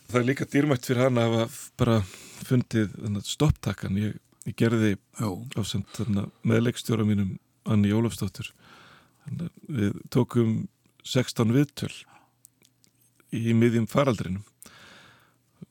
[0.07, 1.47] Það er líka dýrmætt fyrir hann að hafa
[1.79, 1.97] bara
[2.47, 2.95] fundið
[3.27, 4.15] stopptakkan ég
[4.47, 5.27] Ég gerði á
[5.67, 5.97] samt
[6.47, 7.33] meðleikstjóra mínum
[7.67, 8.53] Anni Jólafsdóttur
[9.67, 10.69] við tókum
[11.03, 11.91] 16 viðtöl
[13.35, 14.45] í miðjum faraldrinum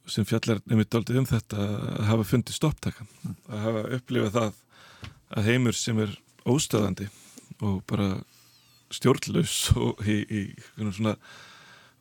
[0.05, 3.09] sem fjallar nefnit aldrei um þetta að hafa fundið stopptakan.
[3.25, 3.37] Mm.
[3.49, 4.61] að hafa upplifað það
[5.41, 6.13] að heimur sem er
[6.45, 7.09] óstöðandi
[7.65, 8.11] og bara
[8.93, 10.43] stjórnlaus og í, í
[10.93, 11.17] svona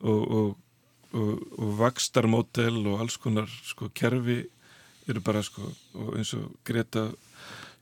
[0.02, 0.50] og, og,
[1.16, 4.42] og, og vakstarmótel og alls konar sko kerfi
[5.06, 5.70] eru bara sko
[6.16, 7.08] eins og Greta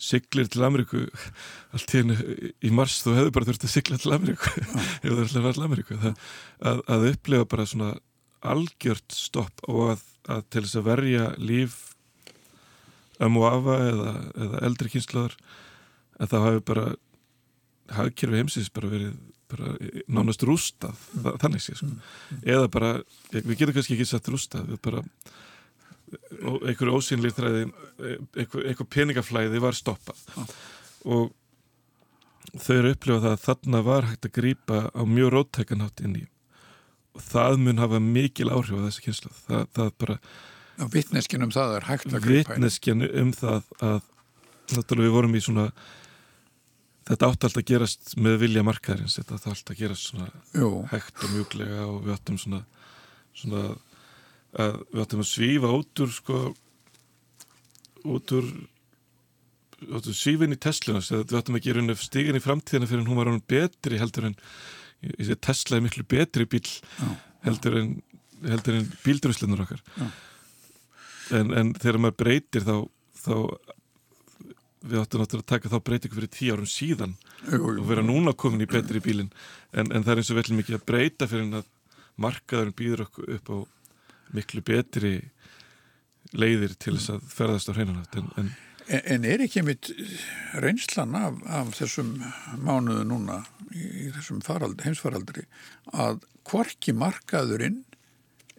[0.00, 1.04] siglir til Ameríku
[1.74, 2.16] allt í hennu
[2.64, 4.50] í mars þú hefur bara þurft að sigla til Ameríku
[5.02, 5.98] ef þú þurft að vera til Ameríku.
[6.04, 7.92] Að, að upplefa bara svona
[8.44, 11.78] algjört stopp og að, að til þess að verja líf
[13.22, 15.36] um og afa eða, eða eldri kynslaður
[16.18, 16.86] að það hafi bara
[17.94, 19.14] hafkjörfi heimsins bara verið
[19.54, 19.72] bara
[20.10, 21.38] nánast rústað mm.
[21.42, 21.88] þannig sé sko.
[21.90, 22.42] mm.
[22.56, 22.92] eða bara,
[23.32, 25.04] við getum kannski ekki sett rústað við bara
[26.14, 30.52] einhverju ósynlið þræði einhver, einhver peningaflæði var stoppað ah.
[31.06, 31.32] og
[32.60, 36.24] þau eru upplifað að þarna var hægt að grýpa á mjög róttækanátt inn í
[37.14, 40.18] og það mun hafa mikil áhrif á þessu kynslu það, það bara
[40.90, 44.00] Vittneskjan um það er hægt að grýpa Vittneskjan um það að
[44.74, 45.68] náttúrulega við vorum í svona
[47.04, 50.70] þetta átti alltaf að gerast með vilja markaðarins þetta átti alltaf að gerast svona Jú.
[50.92, 52.62] hægt og mjúglega og við áttum svona
[53.34, 53.64] svona
[54.54, 56.38] að við ættum að svífa út úr sko
[58.04, 58.48] út úr,
[59.90, 63.32] út úr svífin í Tesla við ættum að gera stígan í framtíðina fyrir hún var
[63.32, 64.36] hann betri heldur en
[65.04, 66.64] ég sé Tesla er miklu betri bíl
[67.44, 67.94] heldur en,
[68.44, 69.82] en bíldröðslunar okkar.
[71.34, 72.76] En, en þegar maður breytir þá,
[73.24, 73.34] þá
[74.84, 77.14] við áttum náttúrulega að taka þá breytingu fyrir tíu árum síðan
[77.48, 79.30] jú, jú, og vera núna komin í betri bílin
[79.72, 81.70] en, en það er eins og vel mikið að breyta fyrir en að
[82.20, 83.56] markaðurinn býður upp á
[84.34, 85.14] miklu betri
[86.34, 88.52] leiðir til þess að ferðast á hreinanat en, en,
[89.14, 89.90] en er ekki mitt
[90.62, 92.14] reynslan af, af þessum
[92.60, 93.40] mánuðu núna
[93.72, 95.46] í, í þessum farald, heimsfaraldri
[95.92, 97.82] að hvorki markaðurinn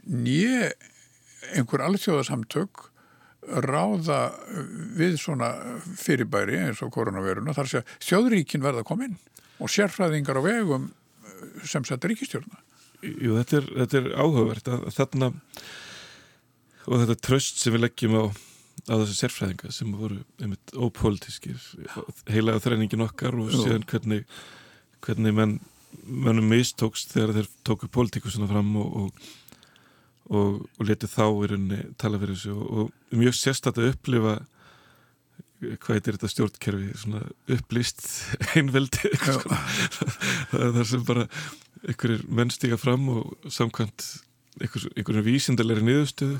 [0.06, 0.74] nýje
[1.54, 2.90] einhver alþjóðasamtök
[3.66, 4.20] ráða
[4.98, 5.52] við svona
[6.00, 9.18] fyrirbæri eins og koronaviruna þar sé að þjóðríkin verða að koma inn
[9.62, 10.90] og sérfræðingar á vegum
[11.64, 12.62] sem setja ríkistjórna
[13.06, 15.32] Jú, þetta er, þetta er áhugavert að þarna
[16.86, 18.24] og þetta tröst sem við leggjum á,
[18.90, 21.62] á þessu sérfræðinga sem voru einmitt ópolítiskir
[22.32, 24.26] heilaða þræningin okkar og síðan hvernig,
[25.06, 25.58] hvernig menn
[26.04, 29.28] mennum mistókst þegar þeir tóku pólitíkusuna fram og, og,
[30.30, 34.36] og, og letið þá í rauninni tala fyrir þessu og mjög sérstatt að upplifa
[35.82, 37.24] hvað er þetta stjórnkerfi svona
[37.56, 38.06] upplýst
[38.60, 41.28] einveldi er það sem bara
[41.86, 44.08] einhverjir menn stíka fram og samkvæmt
[44.62, 46.40] einhverjum vísindalegri niðurstöðu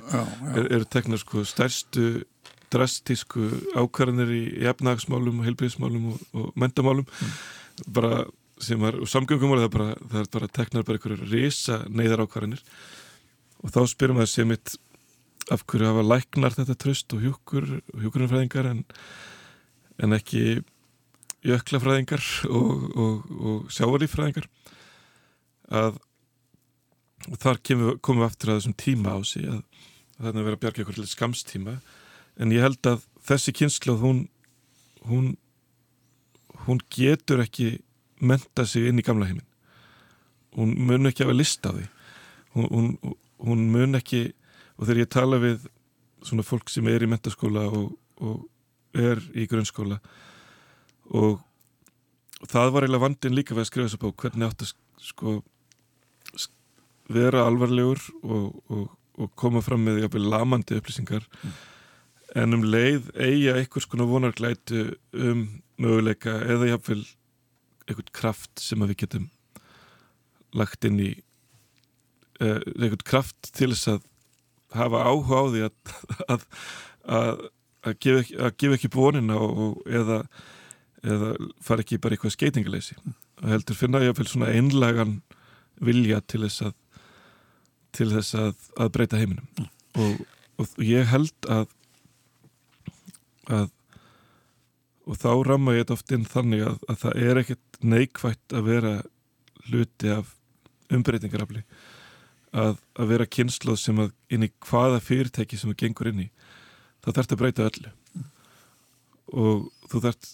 [0.56, 2.24] eru er teknar sko stærstu
[2.74, 3.46] drastísku
[3.78, 7.38] ákvarðanir í efnagsmálum og heilbríðismálum og, og mentamálum mm.
[7.96, 8.26] bara
[8.64, 12.64] sem var, og samgöngum var það það er bara teknar bara einhverju risa neyðar ákvarðanir
[13.66, 14.76] og þá spyrum við að sé mitt
[15.54, 18.82] af hverju hafa læknar þetta tröst og hjúkur og hjúkurumfræðingar en,
[20.02, 20.62] en ekki
[21.46, 24.50] jöklafræðingar og, og, og sjávalífræðingar
[25.74, 26.00] að
[27.42, 29.62] þar komum við aftur að þessum tíma á sig að
[30.18, 31.80] það er verið að bjarga ykkur skamstíma
[32.42, 34.22] en ég held að þessi kynslu hún,
[35.10, 35.34] hún
[36.66, 37.80] hún getur ekki
[38.22, 39.48] menta sig inn í gamla heiminn.
[40.56, 41.86] Hún mun ekki hafa list á því.
[42.56, 43.16] Hún, hún,
[43.48, 44.28] hún mun ekki
[44.76, 45.68] og þegar ég tala við
[46.26, 48.46] svona fólk sem er í mentaskóla og, og
[48.98, 50.00] er í grunnskóla
[51.14, 51.42] og,
[52.46, 54.74] það var eiginlega vandin líka við að skrifa þessu bók hvernig átt að
[55.06, 55.36] sko
[57.16, 58.90] vera alvarlegur og, og,
[59.22, 61.54] og koma fram með jafnvel lamandi upplýsingar mm.
[62.42, 65.46] en um leið eiga einhvers konar vonarglætu um
[65.82, 67.04] möguleika eða jáfnvel
[67.86, 69.30] einhvern kraft sem að við getum
[70.56, 71.12] lagt inn í
[72.42, 74.06] uh, einhvern kraft til þess að
[74.76, 75.76] hafa áhuga á því að
[76.34, 76.48] að,
[77.20, 77.46] að,
[77.86, 80.24] að gefa ekki, að gefa ekki bónina og, eða,
[81.06, 81.32] eða
[81.64, 85.20] fara ekki bara eitthvað skeitingaleysi og heldur finna ég að fylg svona einlagan
[85.84, 86.76] vilja til þess að
[87.96, 89.46] til þess að, að breyta heiminum.
[89.56, 89.68] Mm.
[90.04, 90.24] og,
[90.60, 91.70] og ég held að
[93.46, 93.70] að
[95.06, 98.70] og þá ramma ég þetta oft inn þannig að, að það er ekkert neikvægt að
[98.72, 98.94] vera
[99.68, 100.32] hluti af
[100.94, 101.62] umbreytingarafli
[102.56, 106.30] að, að vera kynsloð sem að inn í hvaða fyrirtæki sem það gengur inn í
[107.04, 107.92] þá þarf þetta að breyta öllu.
[109.36, 110.32] Og þú þarf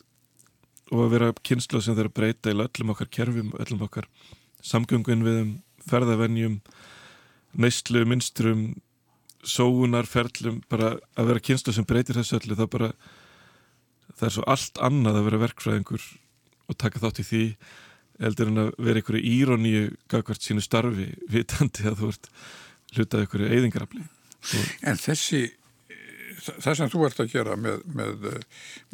[0.92, 4.08] og að vera kynsloð sem þarf að breyta í öllum okkar kerfum, öllum okkar
[4.62, 5.52] samgöngun viðum,
[5.88, 6.60] ferðavennjum
[7.58, 8.66] neyslu, minstrum
[9.42, 12.92] sóunar, ferlum bara að vera kynsloð sem breytir þessu öllu það bara
[14.12, 16.04] það er svo allt annað að vera verkfræðingur
[16.70, 17.46] og taka þátt í því
[18.22, 22.30] eldur en að vera einhverju íróníu gagvart sínu starfi vitandi að þú ert
[22.96, 24.06] hlutað einhverju eyðingarafli.
[24.86, 25.42] En þessi
[26.42, 28.28] það sem þú ert að gera með, með,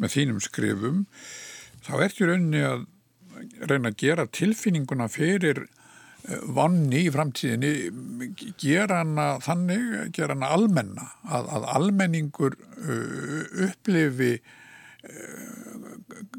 [0.00, 1.02] með þínum skrifum
[1.86, 2.86] þá ert í rauninni að
[3.70, 7.72] reyna að gera tilfinninguna fyrir eh, vanni í framtíðinni
[8.60, 15.92] gera hana þannig gera hana almenna að, að almenningur uh, upplifi uh,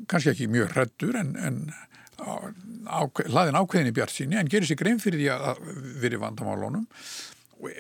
[0.10, 1.64] kannski ekki mjög hrettur en, en
[2.20, 5.62] hlaðin ákveðin í bjart síni en gerir sér grein fyrir því að
[6.04, 6.88] verið vandamálunum.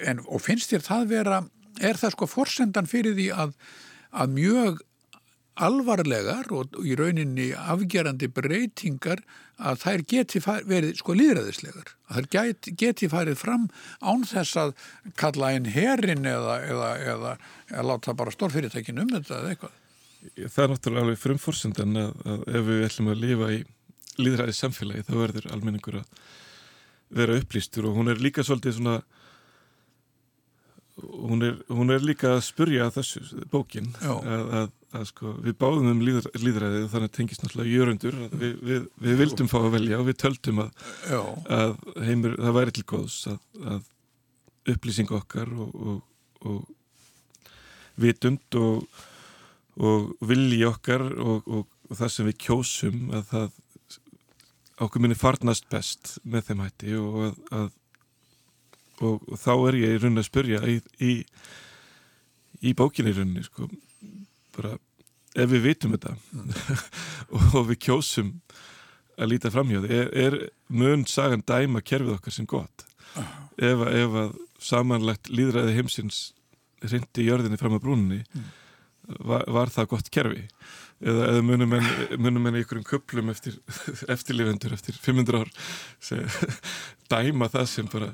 [0.03, 1.39] En, og finnst þér það vera
[1.79, 3.53] er það sko forsendan fyrir því að,
[4.11, 4.81] að mjög
[5.59, 9.21] alvarlegar og í rauninni afgerandi breytingar
[9.59, 13.65] að þær geti verið sko líðræðislegar að þær geti, geti farið fram
[13.99, 14.71] án þess að
[15.19, 17.33] kalla einn herin eða, eða, eða,
[17.73, 19.75] eða láta bara stórfyrirtækin um þetta eða eitthvað?
[20.39, 23.59] Það er náttúrulega alveg frumforsendan að, að ef við ætlum að lifa í
[24.19, 26.19] líðræði samfélagi þá verður almenningur að
[27.19, 28.99] vera upplýstur og hún er líka svolítið svona
[30.99, 35.91] hún er, hún er líka að spurja þessu bókin að, að, að sko við báðum
[35.93, 40.01] um líðr, líðræði og þannig tengist náttúrulega jörundur við, við, við vildum fá að velja
[40.01, 40.83] og við töldum að,
[41.59, 43.87] að heimur, það væri til góðs að
[44.69, 46.03] upplýsing okkar og, og,
[46.45, 46.59] og
[47.99, 49.01] vitund og,
[49.79, 53.57] og vilji okkar og það sem við kjósum að það
[54.79, 57.69] okkur minni farnast best með þeim hætti og, að, að,
[58.99, 61.13] og, og þá er ég í rauninni að spyrja í, í,
[62.63, 63.69] í bókinni í rauninni sko,
[64.57, 64.75] bara
[65.35, 66.53] ef við vitum þetta mm.
[67.59, 68.33] og við kjósum
[69.19, 70.37] að líta framhjóði, er, er
[70.71, 72.85] mun sagan dæma kerfið okkar sem gott
[73.19, 73.33] uh.
[73.59, 76.29] ef, ef að samanlegt líðræði heimsins
[76.83, 78.47] rindi jörðinni fram á brúninni mm.
[79.17, 80.45] Var, var það gott kerfi?
[80.99, 81.89] Eða, eða munum en,
[82.19, 83.55] munum en einhverjum köplum eftir
[84.15, 85.51] eftirlifendur eftir 500 ár
[86.03, 86.39] seg,
[87.11, 88.09] dæma það sem bara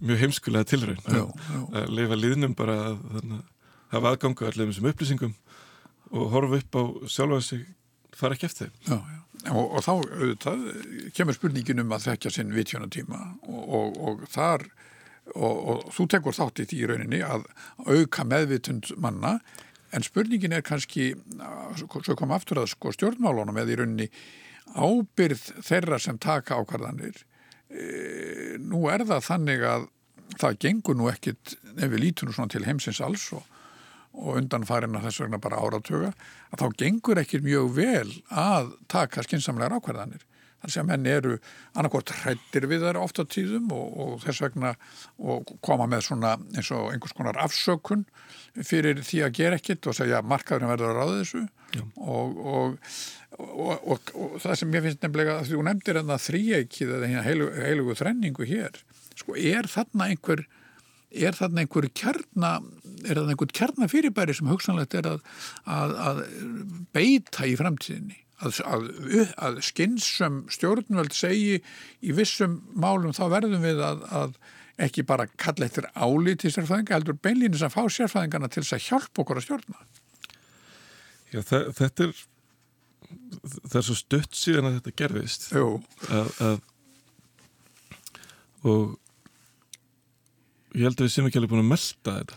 [0.00, 1.58] mjög heimskulega tilraun já, já.
[1.82, 3.34] að lifa liðnum bara að
[3.92, 5.34] hafa aðgangu allir með þessum upplýsingum
[6.12, 6.82] og horfa upp á
[7.12, 7.66] sjálfa sig
[8.16, 8.96] fara ekki eftir já,
[9.52, 9.92] og, og þá
[10.46, 10.64] það,
[11.16, 14.64] kemur spurningin um að þekka sinn vitjónatíma og, og, og þar
[15.36, 17.44] og þú tekur þátt í því rauninni að
[17.86, 19.36] auka meðvitund manna
[19.92, 21.12] en spurningin er kannski
[21.76, 24.08] svo kom aftur að sko stjórnmálunum eða í rauninni
[24.72, 27.18] ábyrð þeirra sem taka ákvarðanir.
[27.72, 29.88] E, nú er það þannig að
[30.40, 33.44] það gengur nú ekkit ef við lítum svona til heimsins alls og,
[34.16, 36.12] og undan farin að þess vegna bara áratöga
[36.52, 40.24] að þá gengur ekkit mjög vel að taka skinsamlegar ákvarðanir
[40.62, 41.38] Þannig að menn eru
[41.74, 44.74] annarkort hrættir við þær ofta tíðum og, og þess vegna
[45.18, 48.06] og koma með svona eins og einhvers konar afsökun
[48.62, 51.44] fyrir því að gera ekkit og segja markaðurinn verður að ráða þessu.
[52.04, 52.40] Og,
[53.42, 57.52] og, og það sem ég finnst nefnilega að þú nefndir en það þrýeikið eða heilugu,
[57.66, 58.82] heilugu þrenningu hér,
[59.18, 60.44] sko er þarna einhver
[61.12, 62.52] er þarna einhver kjarna
[63.02, 65.24] er þarna einhver kjarna fyrirbæri sem hugsanlegt er að,
[65.68, 66.22] að, að
[66.96, 68.88] beita í framtíðinni að, að,
[69.46, 71.60] að skinnsum stjórnvöld segi
[72.02, 74.36] í vissum málum þá verðum við að, að
[74.82, 78.86] ekki bara kalla eittir álið til sérfæðinga heldur beinlýnis að fá sérfæðingarna til þess að
[78.88, 79.88] hjálpa okkur að stjórna.
[81.32, 82.14] Já, þetta er
[83.42, 85.48] það er svo stutt síðan að þetta gerðist.
[85.56, 86.60] Að
[88.62, 88.94] og
[90.78, 92.36] ég held að við séum ekki alveg búin að melda þetta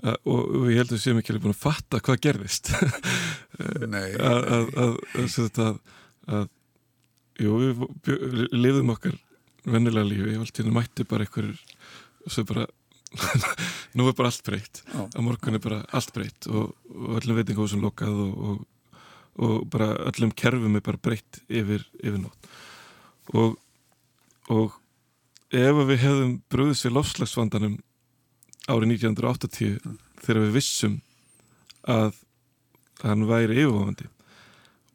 [0.00, 2.66] Uh, og, og ég held að við séum ekki alveg búin að fatta hvað gerðist.
[5.60, 5.76] Að
[6.30, 6.48] að
[7.40, 7.56] jú,
[8.06, 9.16] við lifðum okkar
[9.68, 11.58] vennilega lífi, ég vald til að mætti bara einhverjur
[12.26, 12.66] og svo bara
[13.98, 14.82] nú er bara allt breytt.
[14.94, 19.00] Á morgun er bara allt breytt og, og öllum veitingahúsum lokað og, og,
[19.42, 22.50] og bara öllum kerfum er bara breytt yfir, yfir nótt.
[23.34, 23.56] Og,
[24.50, 24.78] og
[25.50, 27.76] ef við hefðum brúðist við lofslagsvandanum
[28.70, 29.78] árið 1980
[30.20, 30.96] þegar við vissum
[31.90, 32.18] að
[33.02, 34.08] hann væri yfirvofandi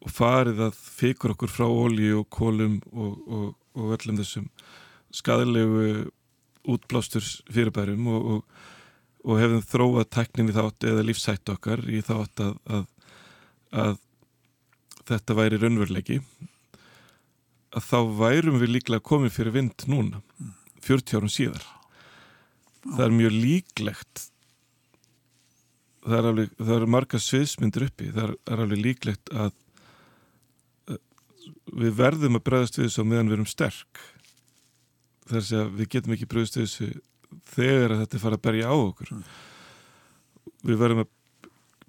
[0.06, 4.50] og farið að fikur okkur frá ólíu og kólum og, og, og öllum þessum
[5.16, 6.06] skadilegu
[6.66, 8.44] útblásturs fyrirbærum og,
[9.26, 12.86] og hefðum þróað teknin í þátt eða lífsætt okkar í þátt að, að,
[13.86, 13.96] að
[15.06, 16.20] þetta væri raunveruleiki
[17.76, 20.22] að þá værum við líklega komið fyrir vind núna
[20.86, 21.66] 40 árum síðar
[22.94, 24.24] það er mjög líklegt.
[26.06, 28.12] Það er, alveg, það er marga sviðsmyndir uppi.
[28.14, 29.54] Það er, er alveg líklegt að
[31.76, 34.02] við verðum að bregðast við þessu á meðan við erum sterk.
[35.26, 36.90] Þar segja við getum ekki bregðast við þessu
[37.56, 39.14] þegar að þetta fara að berja á okkur.
[40.66, 41.12] Við verðum að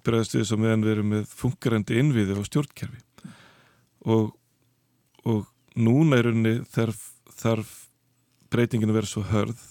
[0.07, 3.03] bregðast við þessu á meðan við erum með funkarandi innviði og stjórnkerfi.
[4.07, 4.29] Og,
[5.27, 7.01] og núna í rauninni þarf,
[7.37, 7.73] þarf
[8.53, 9.65] breytingin að vera svo hörð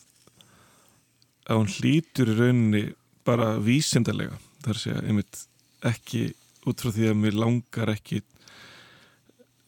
[1.47, 2.85] að hún hlýtur í rauninni
[3.27, 5.43] bara vísindarlega þar sé að einmitt
[5.87, 6.23] ekki
[6.67, 8.23] út frá því að mér langar ekki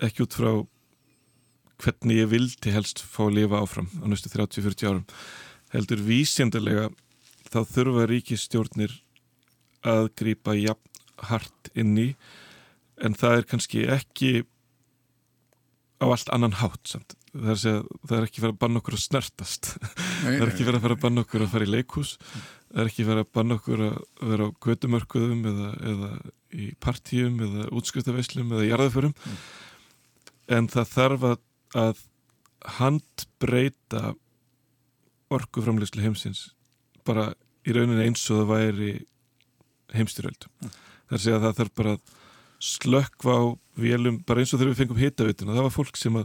[0.03, 0.51] ekki út frá
[1.79, 5.05] hvernig ég vildi helst fá að lifa áfram á næstu 30-40 árum
[5.75, 6.89] heldur vísindarlega
[7.49, 8.95] þá þurfa ríkistjórnir
[9.87, 12.09] að grýpa jafn hart inn í
[13.03, 14.33] en það er kannski ekki
[16.03, 17.18] á allt annan hátt samt.
[17.33, 19.71] Það, er segja, það er ekki verið að banna okkur að snertast.
[20.25, 22.15] Nei, það er ekki verið að banna okkur að fara í leikhús.
[22.69, 23.99] Það er ekki verið að banna okkur að
[24.33, 26.11] vera á gödumörkuðum eða, eða
[26.55, 29.15] í partíum eða útskriftaveslum eða jarðaförum
[30.49, 31.41] en það þarf að,
[31.77, 32.05] að
[32.79, 34.15] handbreyta
[35.35, 36.49] orkuframleyslu heimsins
[37.09, 37.31] bara
[37.69, 38.93] í rauninni eins og það væri
[39.93, 42.15] heimstyröld það er segja að það þarf bara að
[42.59, 43.45] slökkva á
[43.79, 46.25] vélum, bara eins og þegar við fengum hitavituna, það var fólk sem að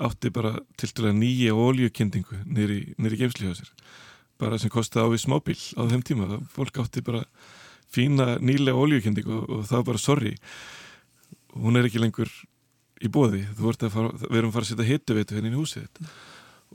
[0.00, 3.72] átti bara til dæla nýja oljukendingu nýri, nýri geimsli hjá sér.
[4.40, 7.24] Bara sem kosti á við smábíl á þeim tíma, það, fólk átti bara
[7.90, 10.32] fína nýlega oljukendingu og, og það var bara sorry
[11.58, 12.30] hún er ekki lengur
[13.02, 15.58] í bóði þú ert að fara, við erum að fara að setja hitavitu henni hérna
[15.58, 16.10] í húsið þitt.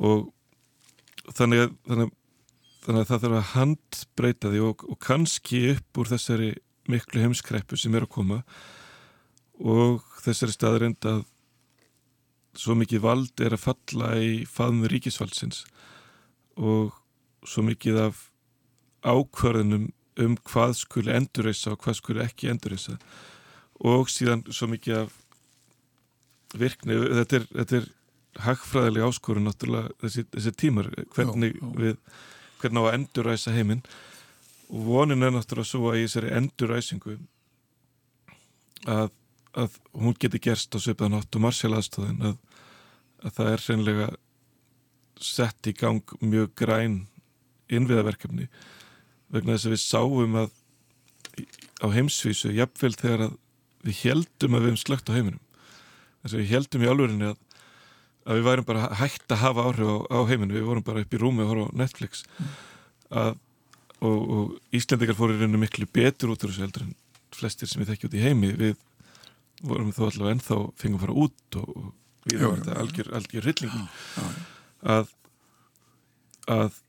[0.05, 2.21] Og þannig að, þannig, að-
[2.85, 6.49] þannig að það þarf að handbreyta því og, og kannski upp úr þessari
[6.91, 8.41] miklu heimskreppu sem er að koma
[9.65, 11.23] og þessari staðrind að
[12.59, 15.63] svo mikið vald er að falla í faðmu ríkisvaldsins
[16.55, 16.95] og
[17.45, 18.23] svo mikið af
[19.05, 19.89] ákvörðunum
[20.23, 22.95] um hvað skuli endurreisa og hvað skuli ekki endurreisa
[23.83, 25.19] og síðan svo mikið af
[26.55, 27.89] virkni, þetta er, þetta er
[28.45, 31.71] hagfræðileg áskorun náttúrulega þessi, þessi tímar, hvernig Já, já.
[31.83, 31.97] við
[32.61, 33.83] hvernig á að endurræsa heiminn
[34.71, 37.17] og vonin er náttúrulega svo að í þessari endurræsingu
[38.85, 39.11] að,
[39.55, 42.37] að hún geti gerst á svipaðan átt og marsjál aðstóðin að,
[43.23, 44.09] að það er hreinlega
[45.23, 46.97] sett í gang mjög græn
[47.71, 48.49] innviðaverkefni
[49.33, 50.51] vegna þess að við sáum að
[51.83, 53.33] á heimsvísu, jafnvel þegar að
[53.85, 55.41] við heldum að við hefum slögt á heiminum.
[56.23, 57.39] Þess að við heldum í alvörinni að,
[58.25, 61.13] að við værum bara hægt að hafa áhrif á, á heiminu, við vorum bara upp
[61.13, 62.23] í rúmi og horfa á Netflix.
[63.11, 63.35] Að,
[63.99, 66.95] og, og Íslendingar fóru í rauninu miklu betur út úr þessu heldur en
[67.35, 68.77] flestir sem við þekkjum út í heimi við
[69.63, 71.93] vorum þó allavega ennþá fengum að fara út og, og
[72.25, 74.25] við já, þetta algjör, algjör hrylling já,
[74.95, 75.13] að,
[76.55, 76.81] að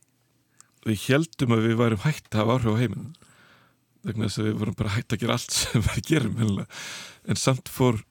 [0.86, 3.06] við heldum að við værum hægt að hafa áhrif á heiminn.
[4.06, 6.82] Vegna þess að við vorum bara hægt að gera allt sem við gerum hennilega.
[7.26, 8.02] en samt fór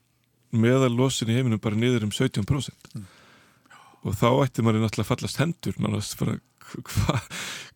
[0.56, 3.00] meðal losin í heiminum bara niður um 17%
[4.06, 6.38] og þá ætti maður náttúrulega fallast hendur nánast bara
[6.92, 7.18] hva,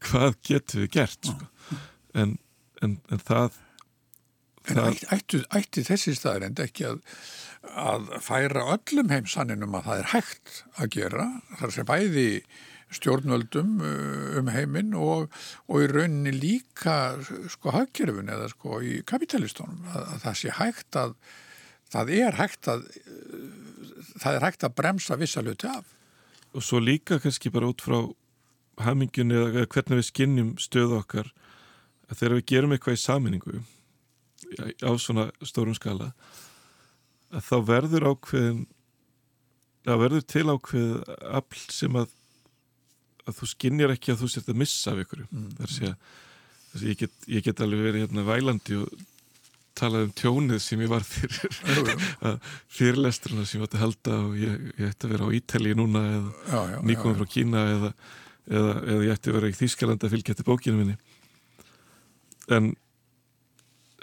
[0.05, 1.49] hvað getum við gert sko.
[2.17, 2.37] en,
[2.85, 3.57] en, en það
[4.69, 6.99] En ætti, ætti, ætti þessi staðarind ekki að,
[7.73, 11.29] að færa öllum heimsanninum að það er hægt að gera,
[11.61, 12.27] þar sem bæði
[12.95, 15.29] stjórnvöldum uh, um heiminn og,
[15.69, 16.95] og í rauninni líka
[17.51, 21.15] sko hagkerfin eða sko í kapitalistunum að, að það sé hægt að
[21.93, 23.43] það er hægt að uh,
[24.17, 25.85] það er hægt að bremsa vissa hluti af.
[26.53, 27.99] og svo líka kannski bara út frá
[28.81, 31.29] hamingjunni eða hvernig við skinnjum stöðu okkar
[32.09, 33.61] að þegar við gerum eitthvað í saminningu
[34.57, 36.11] á svona stórum skala
[37.29, 38.63] að þá verður ákveðin
[39.85, 40.95] það verður til ákveð
[41.39, 42.15] afl sem að
[43.29, 45.45] að þú skinnjar ekki að þú sért að missa af ykkur mm.
[45.59, 45.93] það er
[46.69, 49.05] að ég get, ég get alveg verið hérna vælandi og
[49.79, 51.55] talað um tjónið sem ég var fyrir
[52.77, 56.03] fyrirlestruna sem ég átti að halda og ég, ég ætti að vera á Ítali núna
[56.09, 57.91] eða já, frá Kína eða,
[58.49, 60.97] eða, eða ég ætti að vera í Þýskaland að fylgja eftir bókinu minni.
[62.49, 62.73] En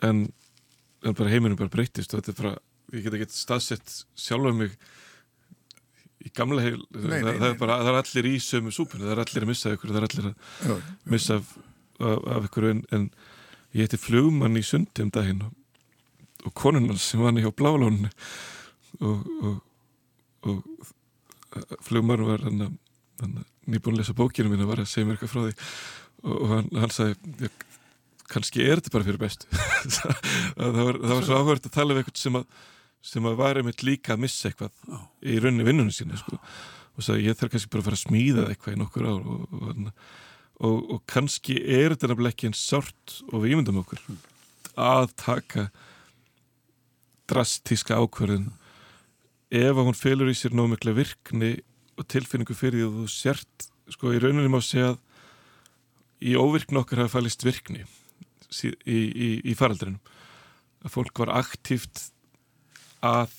[0.05, 0.27] en,
[1.07, 2.55] en bara heiminum bara breytist og þetta er bara,
[2.95, 4.77] ég get ekki staðsett sjálf um mig
[6.27, 9.07] í gamla heil, Nei, það, nei, það, er bara, það er allir í sömu súpunni,
[9.07, 11.53] það er allir að missa ykkur, það er allir að missa af,
[12.01, 13.07] af, af ykkur en, en
[13.77, 15.55] ég heiti flugmann í sundi um daginn og,
[16.49, 18.11] og konunnar sem var hjá blálónu
[19.05, 19.63] og, og,
[20.51, 22.75] og flugmann var hann að
[23.67, 25.55] nýbúin að lesa bókinu mín og var að segja mér eitthvað frá því.
[26.27, 27.49] Og, hann, hann sagði "Já,
[28.31, 29.51] kannski er þetta bara fyrir bestu.
[30.57, 32.47] Það var, það var svo áhverð að tala um eitthvað sem að
[33.07, 34.99] sem að var einmitt líka að missa eitthvað Já.
[35.31, 36.39] í rauninni vinnunum sína sko.
[36.97, 39.59] og sagði ég þarf kannski bara að fara að smíða eitthvað í nokkur ár og,
[39.61, 39.91] og,
[40.67, 44.03] og, og kannski er þetta nefnilega ekki eins sárt og við ímyndum okkur
[44.77, 45.69] að taka
[47.31, 48.51] drastíska ákverðin
[49.55, 51.57] ef að hún felur í sér nómikla virkni
[51.97, 55.03] og tilfinningu fyrir því að þú sért sko í rauninni má segja að
[56.27, 57.85] í óvirkni okkar hafa fælist virkni
[58.53, 60.01] í, í, í faraldrinum.
[60.87, 62.09] Að fólk var aktíft
[63.05, 63.33] að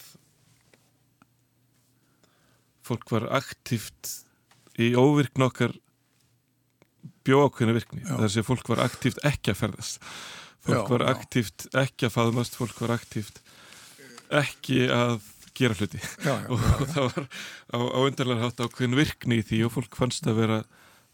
[2.87, 4.13] fólk var aktíft
[4.79, 5.73] í óvirkni okkar
[7.27, 8.03] bjóákveðna virkni.
[8.05, 8.15] Já.
[8.15, 10.03] þar sem fólk var aktíft ekki að ferðast.
[10.67, 13.41] Fólk Já, var aktíft ekki að faðmast fólk var aktíft
[14.33, 15.19] ekki að
[15.57, 15.99] gera hluti.
[16.23, 16.61] Já, og
[16.93, 17.27] það var
[17.73, 20.61] á, á undarlega hátt ákveðin virkni í því og fólk fannst að vera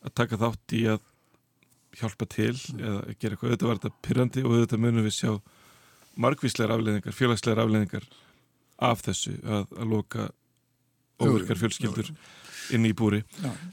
[0.03, 1.01] að taka þátt í að
[1.99, 5.31] hjálpa til eða gera eitthvað, auðvitað var þetta pyrrandi og auðvitað munum við sjá
[6.23, 8.07] margvíslegar afleðingar, félagslegar afleðingar
[8.83, 10.29] af þessu að, að loka
[11.23, 12.15] Jú, jú, óvirkar fjölskyldur jú,
[12.75, 13.21] inn í búri.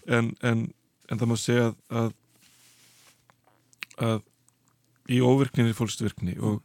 [0.07, 0.67] En, en,
[1.09, 2.11] en það má segja að, að,
[4.11, 4.27] að
[5.11, 6.61] í óvirkninni fólkstu virkni og,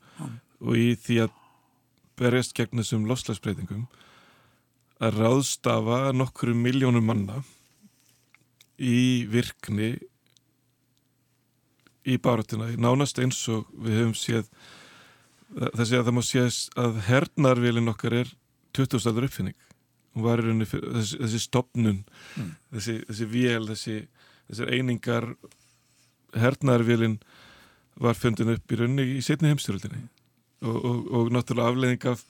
[0.62, 1.38] og í því að
[2.20, 3.88] berjast gegn þessum loslagsbreytingum
[5.04, 7.42] að ráðstafa nokkru miljónum manna
[8.80, 9.96] í virkni
[12.06, 14.50] í báratuna, nánast eins og við höfum séð
[15.78, 18.32] þessi að það má séð að hernarvélinn okkar er
[18.76, 19.08] 20.
[19.10, 19.56] aldur uppfinning
[20.70, 22.04] fyrir- þessi, þessi stopnun
[22.38, 22.52] Mm.
[22.74, 23.96] þessi, þessi vél þessi,
[24.50, 25.36] þessir einingar
[26.36, 27.18] hernarvélinn
[28.00, 30.02] var fundin upp í rauninni í setni heimstyröldinni
[30.66, 32.24] og, og, og náttúrulega afleiðing af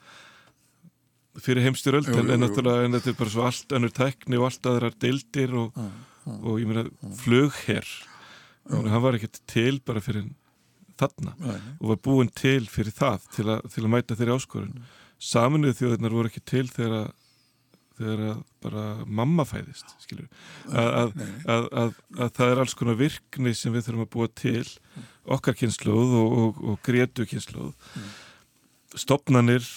[1.41, 4.69] fyrir heimstyröld en, en náttúrulega en þetta er bara svo allt önnur tækni og allt
[4.69, 5.87] aðrar deildir og, já,
[6.25, 6.35] já.
[6.41, 6.85] og ég meina
[7.23, 7.89] flugherr
[8.71, 10.29] hann var ekkert til bara fyrir
[10.99, 11.35] þarna.
[11.41, 14.85] Nei, og var búin til fyrir það til, a, til að mæta þeirri áskorun.
[15.21, 17.13] Saminuð þjóðirnar voru ekki til þegar að
[17.95, 20.25] þegar að bara mamma fæðist skilur
[20.67, 21.11] að, að,
[21.47, 21.91] að, að,
[22.25, 24.65] að það er alls konar virkni sem við þurfum að búa til
[25.35, 27.71] okkar kynnslóð og, og, og grétu kynnslóð
[28.99, 29.67] stopnanir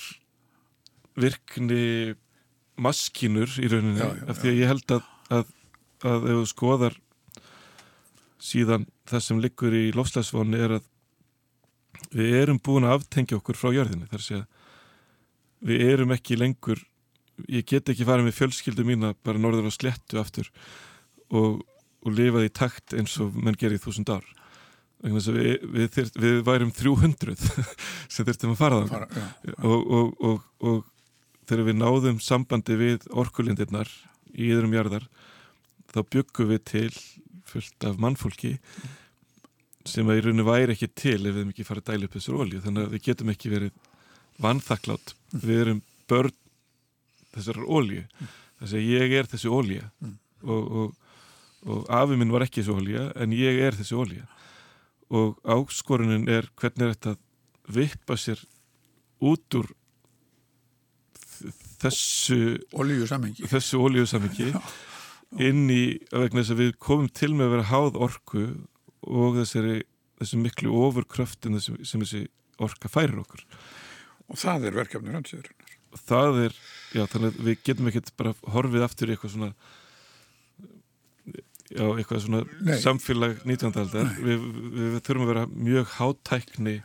[1.18, 2.16] virkni
[2.78, 5.55] maskínur í rauninni Já, já, af því að ég held að, að,
[6.07, 6.99] að ef þú skoðar
[8.39, 10.86] síðan það sem liggur í lofslagsvonni er að
[12.14, 14.09] við erum búin að aftengja okkur frá jörðinni.
[14.11, 14.47] Þar sé að
[15.68, 16.84] við erum ekki lengur
[17.47, 20.49] ég get ekki farið með fjölskyldu mína bara norður á slettu aftur
[21.30, 21.62] og,
[22.03, 24.26] og lifað í takt eins og menn gerir í þúsund ár.
[24.99, 25.28] Við,
[25.62, 27.36] við, þyrt, við værum 300
[28.12, 30.80] sem þurftum að fara Fara, já, og, og, og, og
[31.47, 33.93] þegar við náðum sambandi við orkulindirnar
[34.34, 35.07] í yðrum jarðar
[35.95, 36.91] þá byggum við til
[37.49, 38.55] fullt af mannfólki
[39.88, 42.16] sem að í rauninu væri ekki til ef við hefum ekki farið að dæla upp
[42.18, 43.78] þessar olju þannig að við getum ekki verið
[44.44, 45.80] vannþakklátt við erum
[46.11, 46.34] börn
[47.34, 48.03] þessar olju
[48.59, 50.16] þess að ég er þessi olja Mm.
[50.46, 50.92] og, og,
[51.66, 54.28] og afi minn var ekki þessi olja en ég er þessi olja
[55.09, 58.42] og áskorunin er hvernig er þetta að vippa sér
[59.24, 59.66] út úr
[63.51, 64.53] þessu olíusamingi
[65.37, 68.45] inn í, vegna þess að við komum til með að vera háð orku
[69.05, 69.83] og þessari,
[70.20, 72.24] þessu miklu ofurkröftin sem, sem þessi
[72.59, 73.45] orka færir okkur
[74.29, 75.51] og það er verkefni framtíður
[75.89, 76.57] og það er,
[76.97, 79.53] já þannig að við getum ekkert bara horfið aftur í eitthvað svona
[81.68, 82.76] já, eitthvað svona Nei.
[82.83, 83.79] samfélag 19.
[83.85, 86.76] aldar við, við, við þurfum að vera mjög hátækni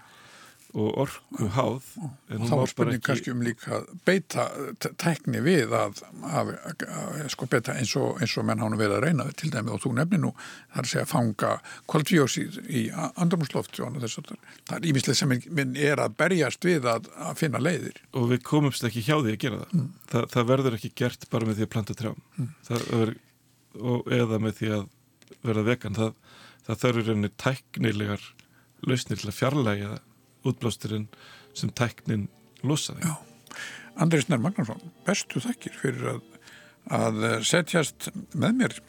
[0.73, 1.89] og orku háð
[2.33, 4.47] hún þá er spurning bara kannski um líka að beita
[4.81, 6.85] t- tækni við að, að, að,
[7.21, 9.83] að sko beita eins og, eins og menn hánu verið að reyna til dæmi og
[9.83, 11.51] þú nefnir nú það er að segja að fanga
[11.93, 12.83] koldvíósíð í
[13.21, 17.99] andrumsloft það er ímislega sem minn er að berjast við að, að finna leiðir.
[18.17, 19.83] Og við komumst ekki hjá því að gera það.
[20.11, 22.21] Þa, það verður ekki gert bara með því að planta trjám.
[22.67, 23.13] Það verður,
[23.79, 24.87] og, eða með því að
[25.43, 25.99] verða vegan.
[25.99, 28.27] Það, það þarf í rauninni tæknilegar
[28.83, 29.93] lausnir til að fjarlæga
[30.47, 31.07] útblásturinn
[31.57, 32.27] sem tæknin
[32.63, 33.15] losaði Já.
[34.01, 36.21] Andri Snær Magnarsson, bestu þakkir fyrir að,
[36.97, 38.79] að setjast með mér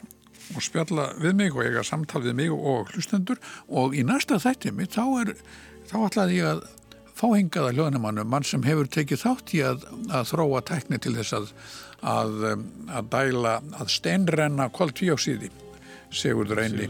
[0.55, 4.73] og spjalla við mig og eiga samtal við mig og hlustendur og í næsta þætti
[4.73, 5.35] mitt þá er,
[5.89, 6.65] þá ætlaði ég að
[7.15, 11.37] fá hengaða hljóðnumannu, mann sem hefur tekið þátt í að, að þróa tekni til þess
[11.37, 11.53] að,
[12.15, 12.35] að,
[12.91, 15.51] að dæla, að steinrenna koltvíóksíði,
[16.15, 16.89] Sigurður Einli.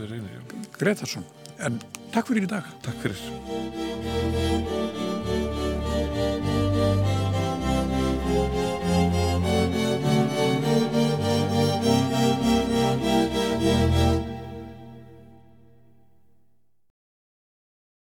[0.75, 1.25] Gretarsson.
[1.63, 1.79] En
[2.13, 2.75] takk fyrir í dag.
[2.85, 4.54] Takk fyrir.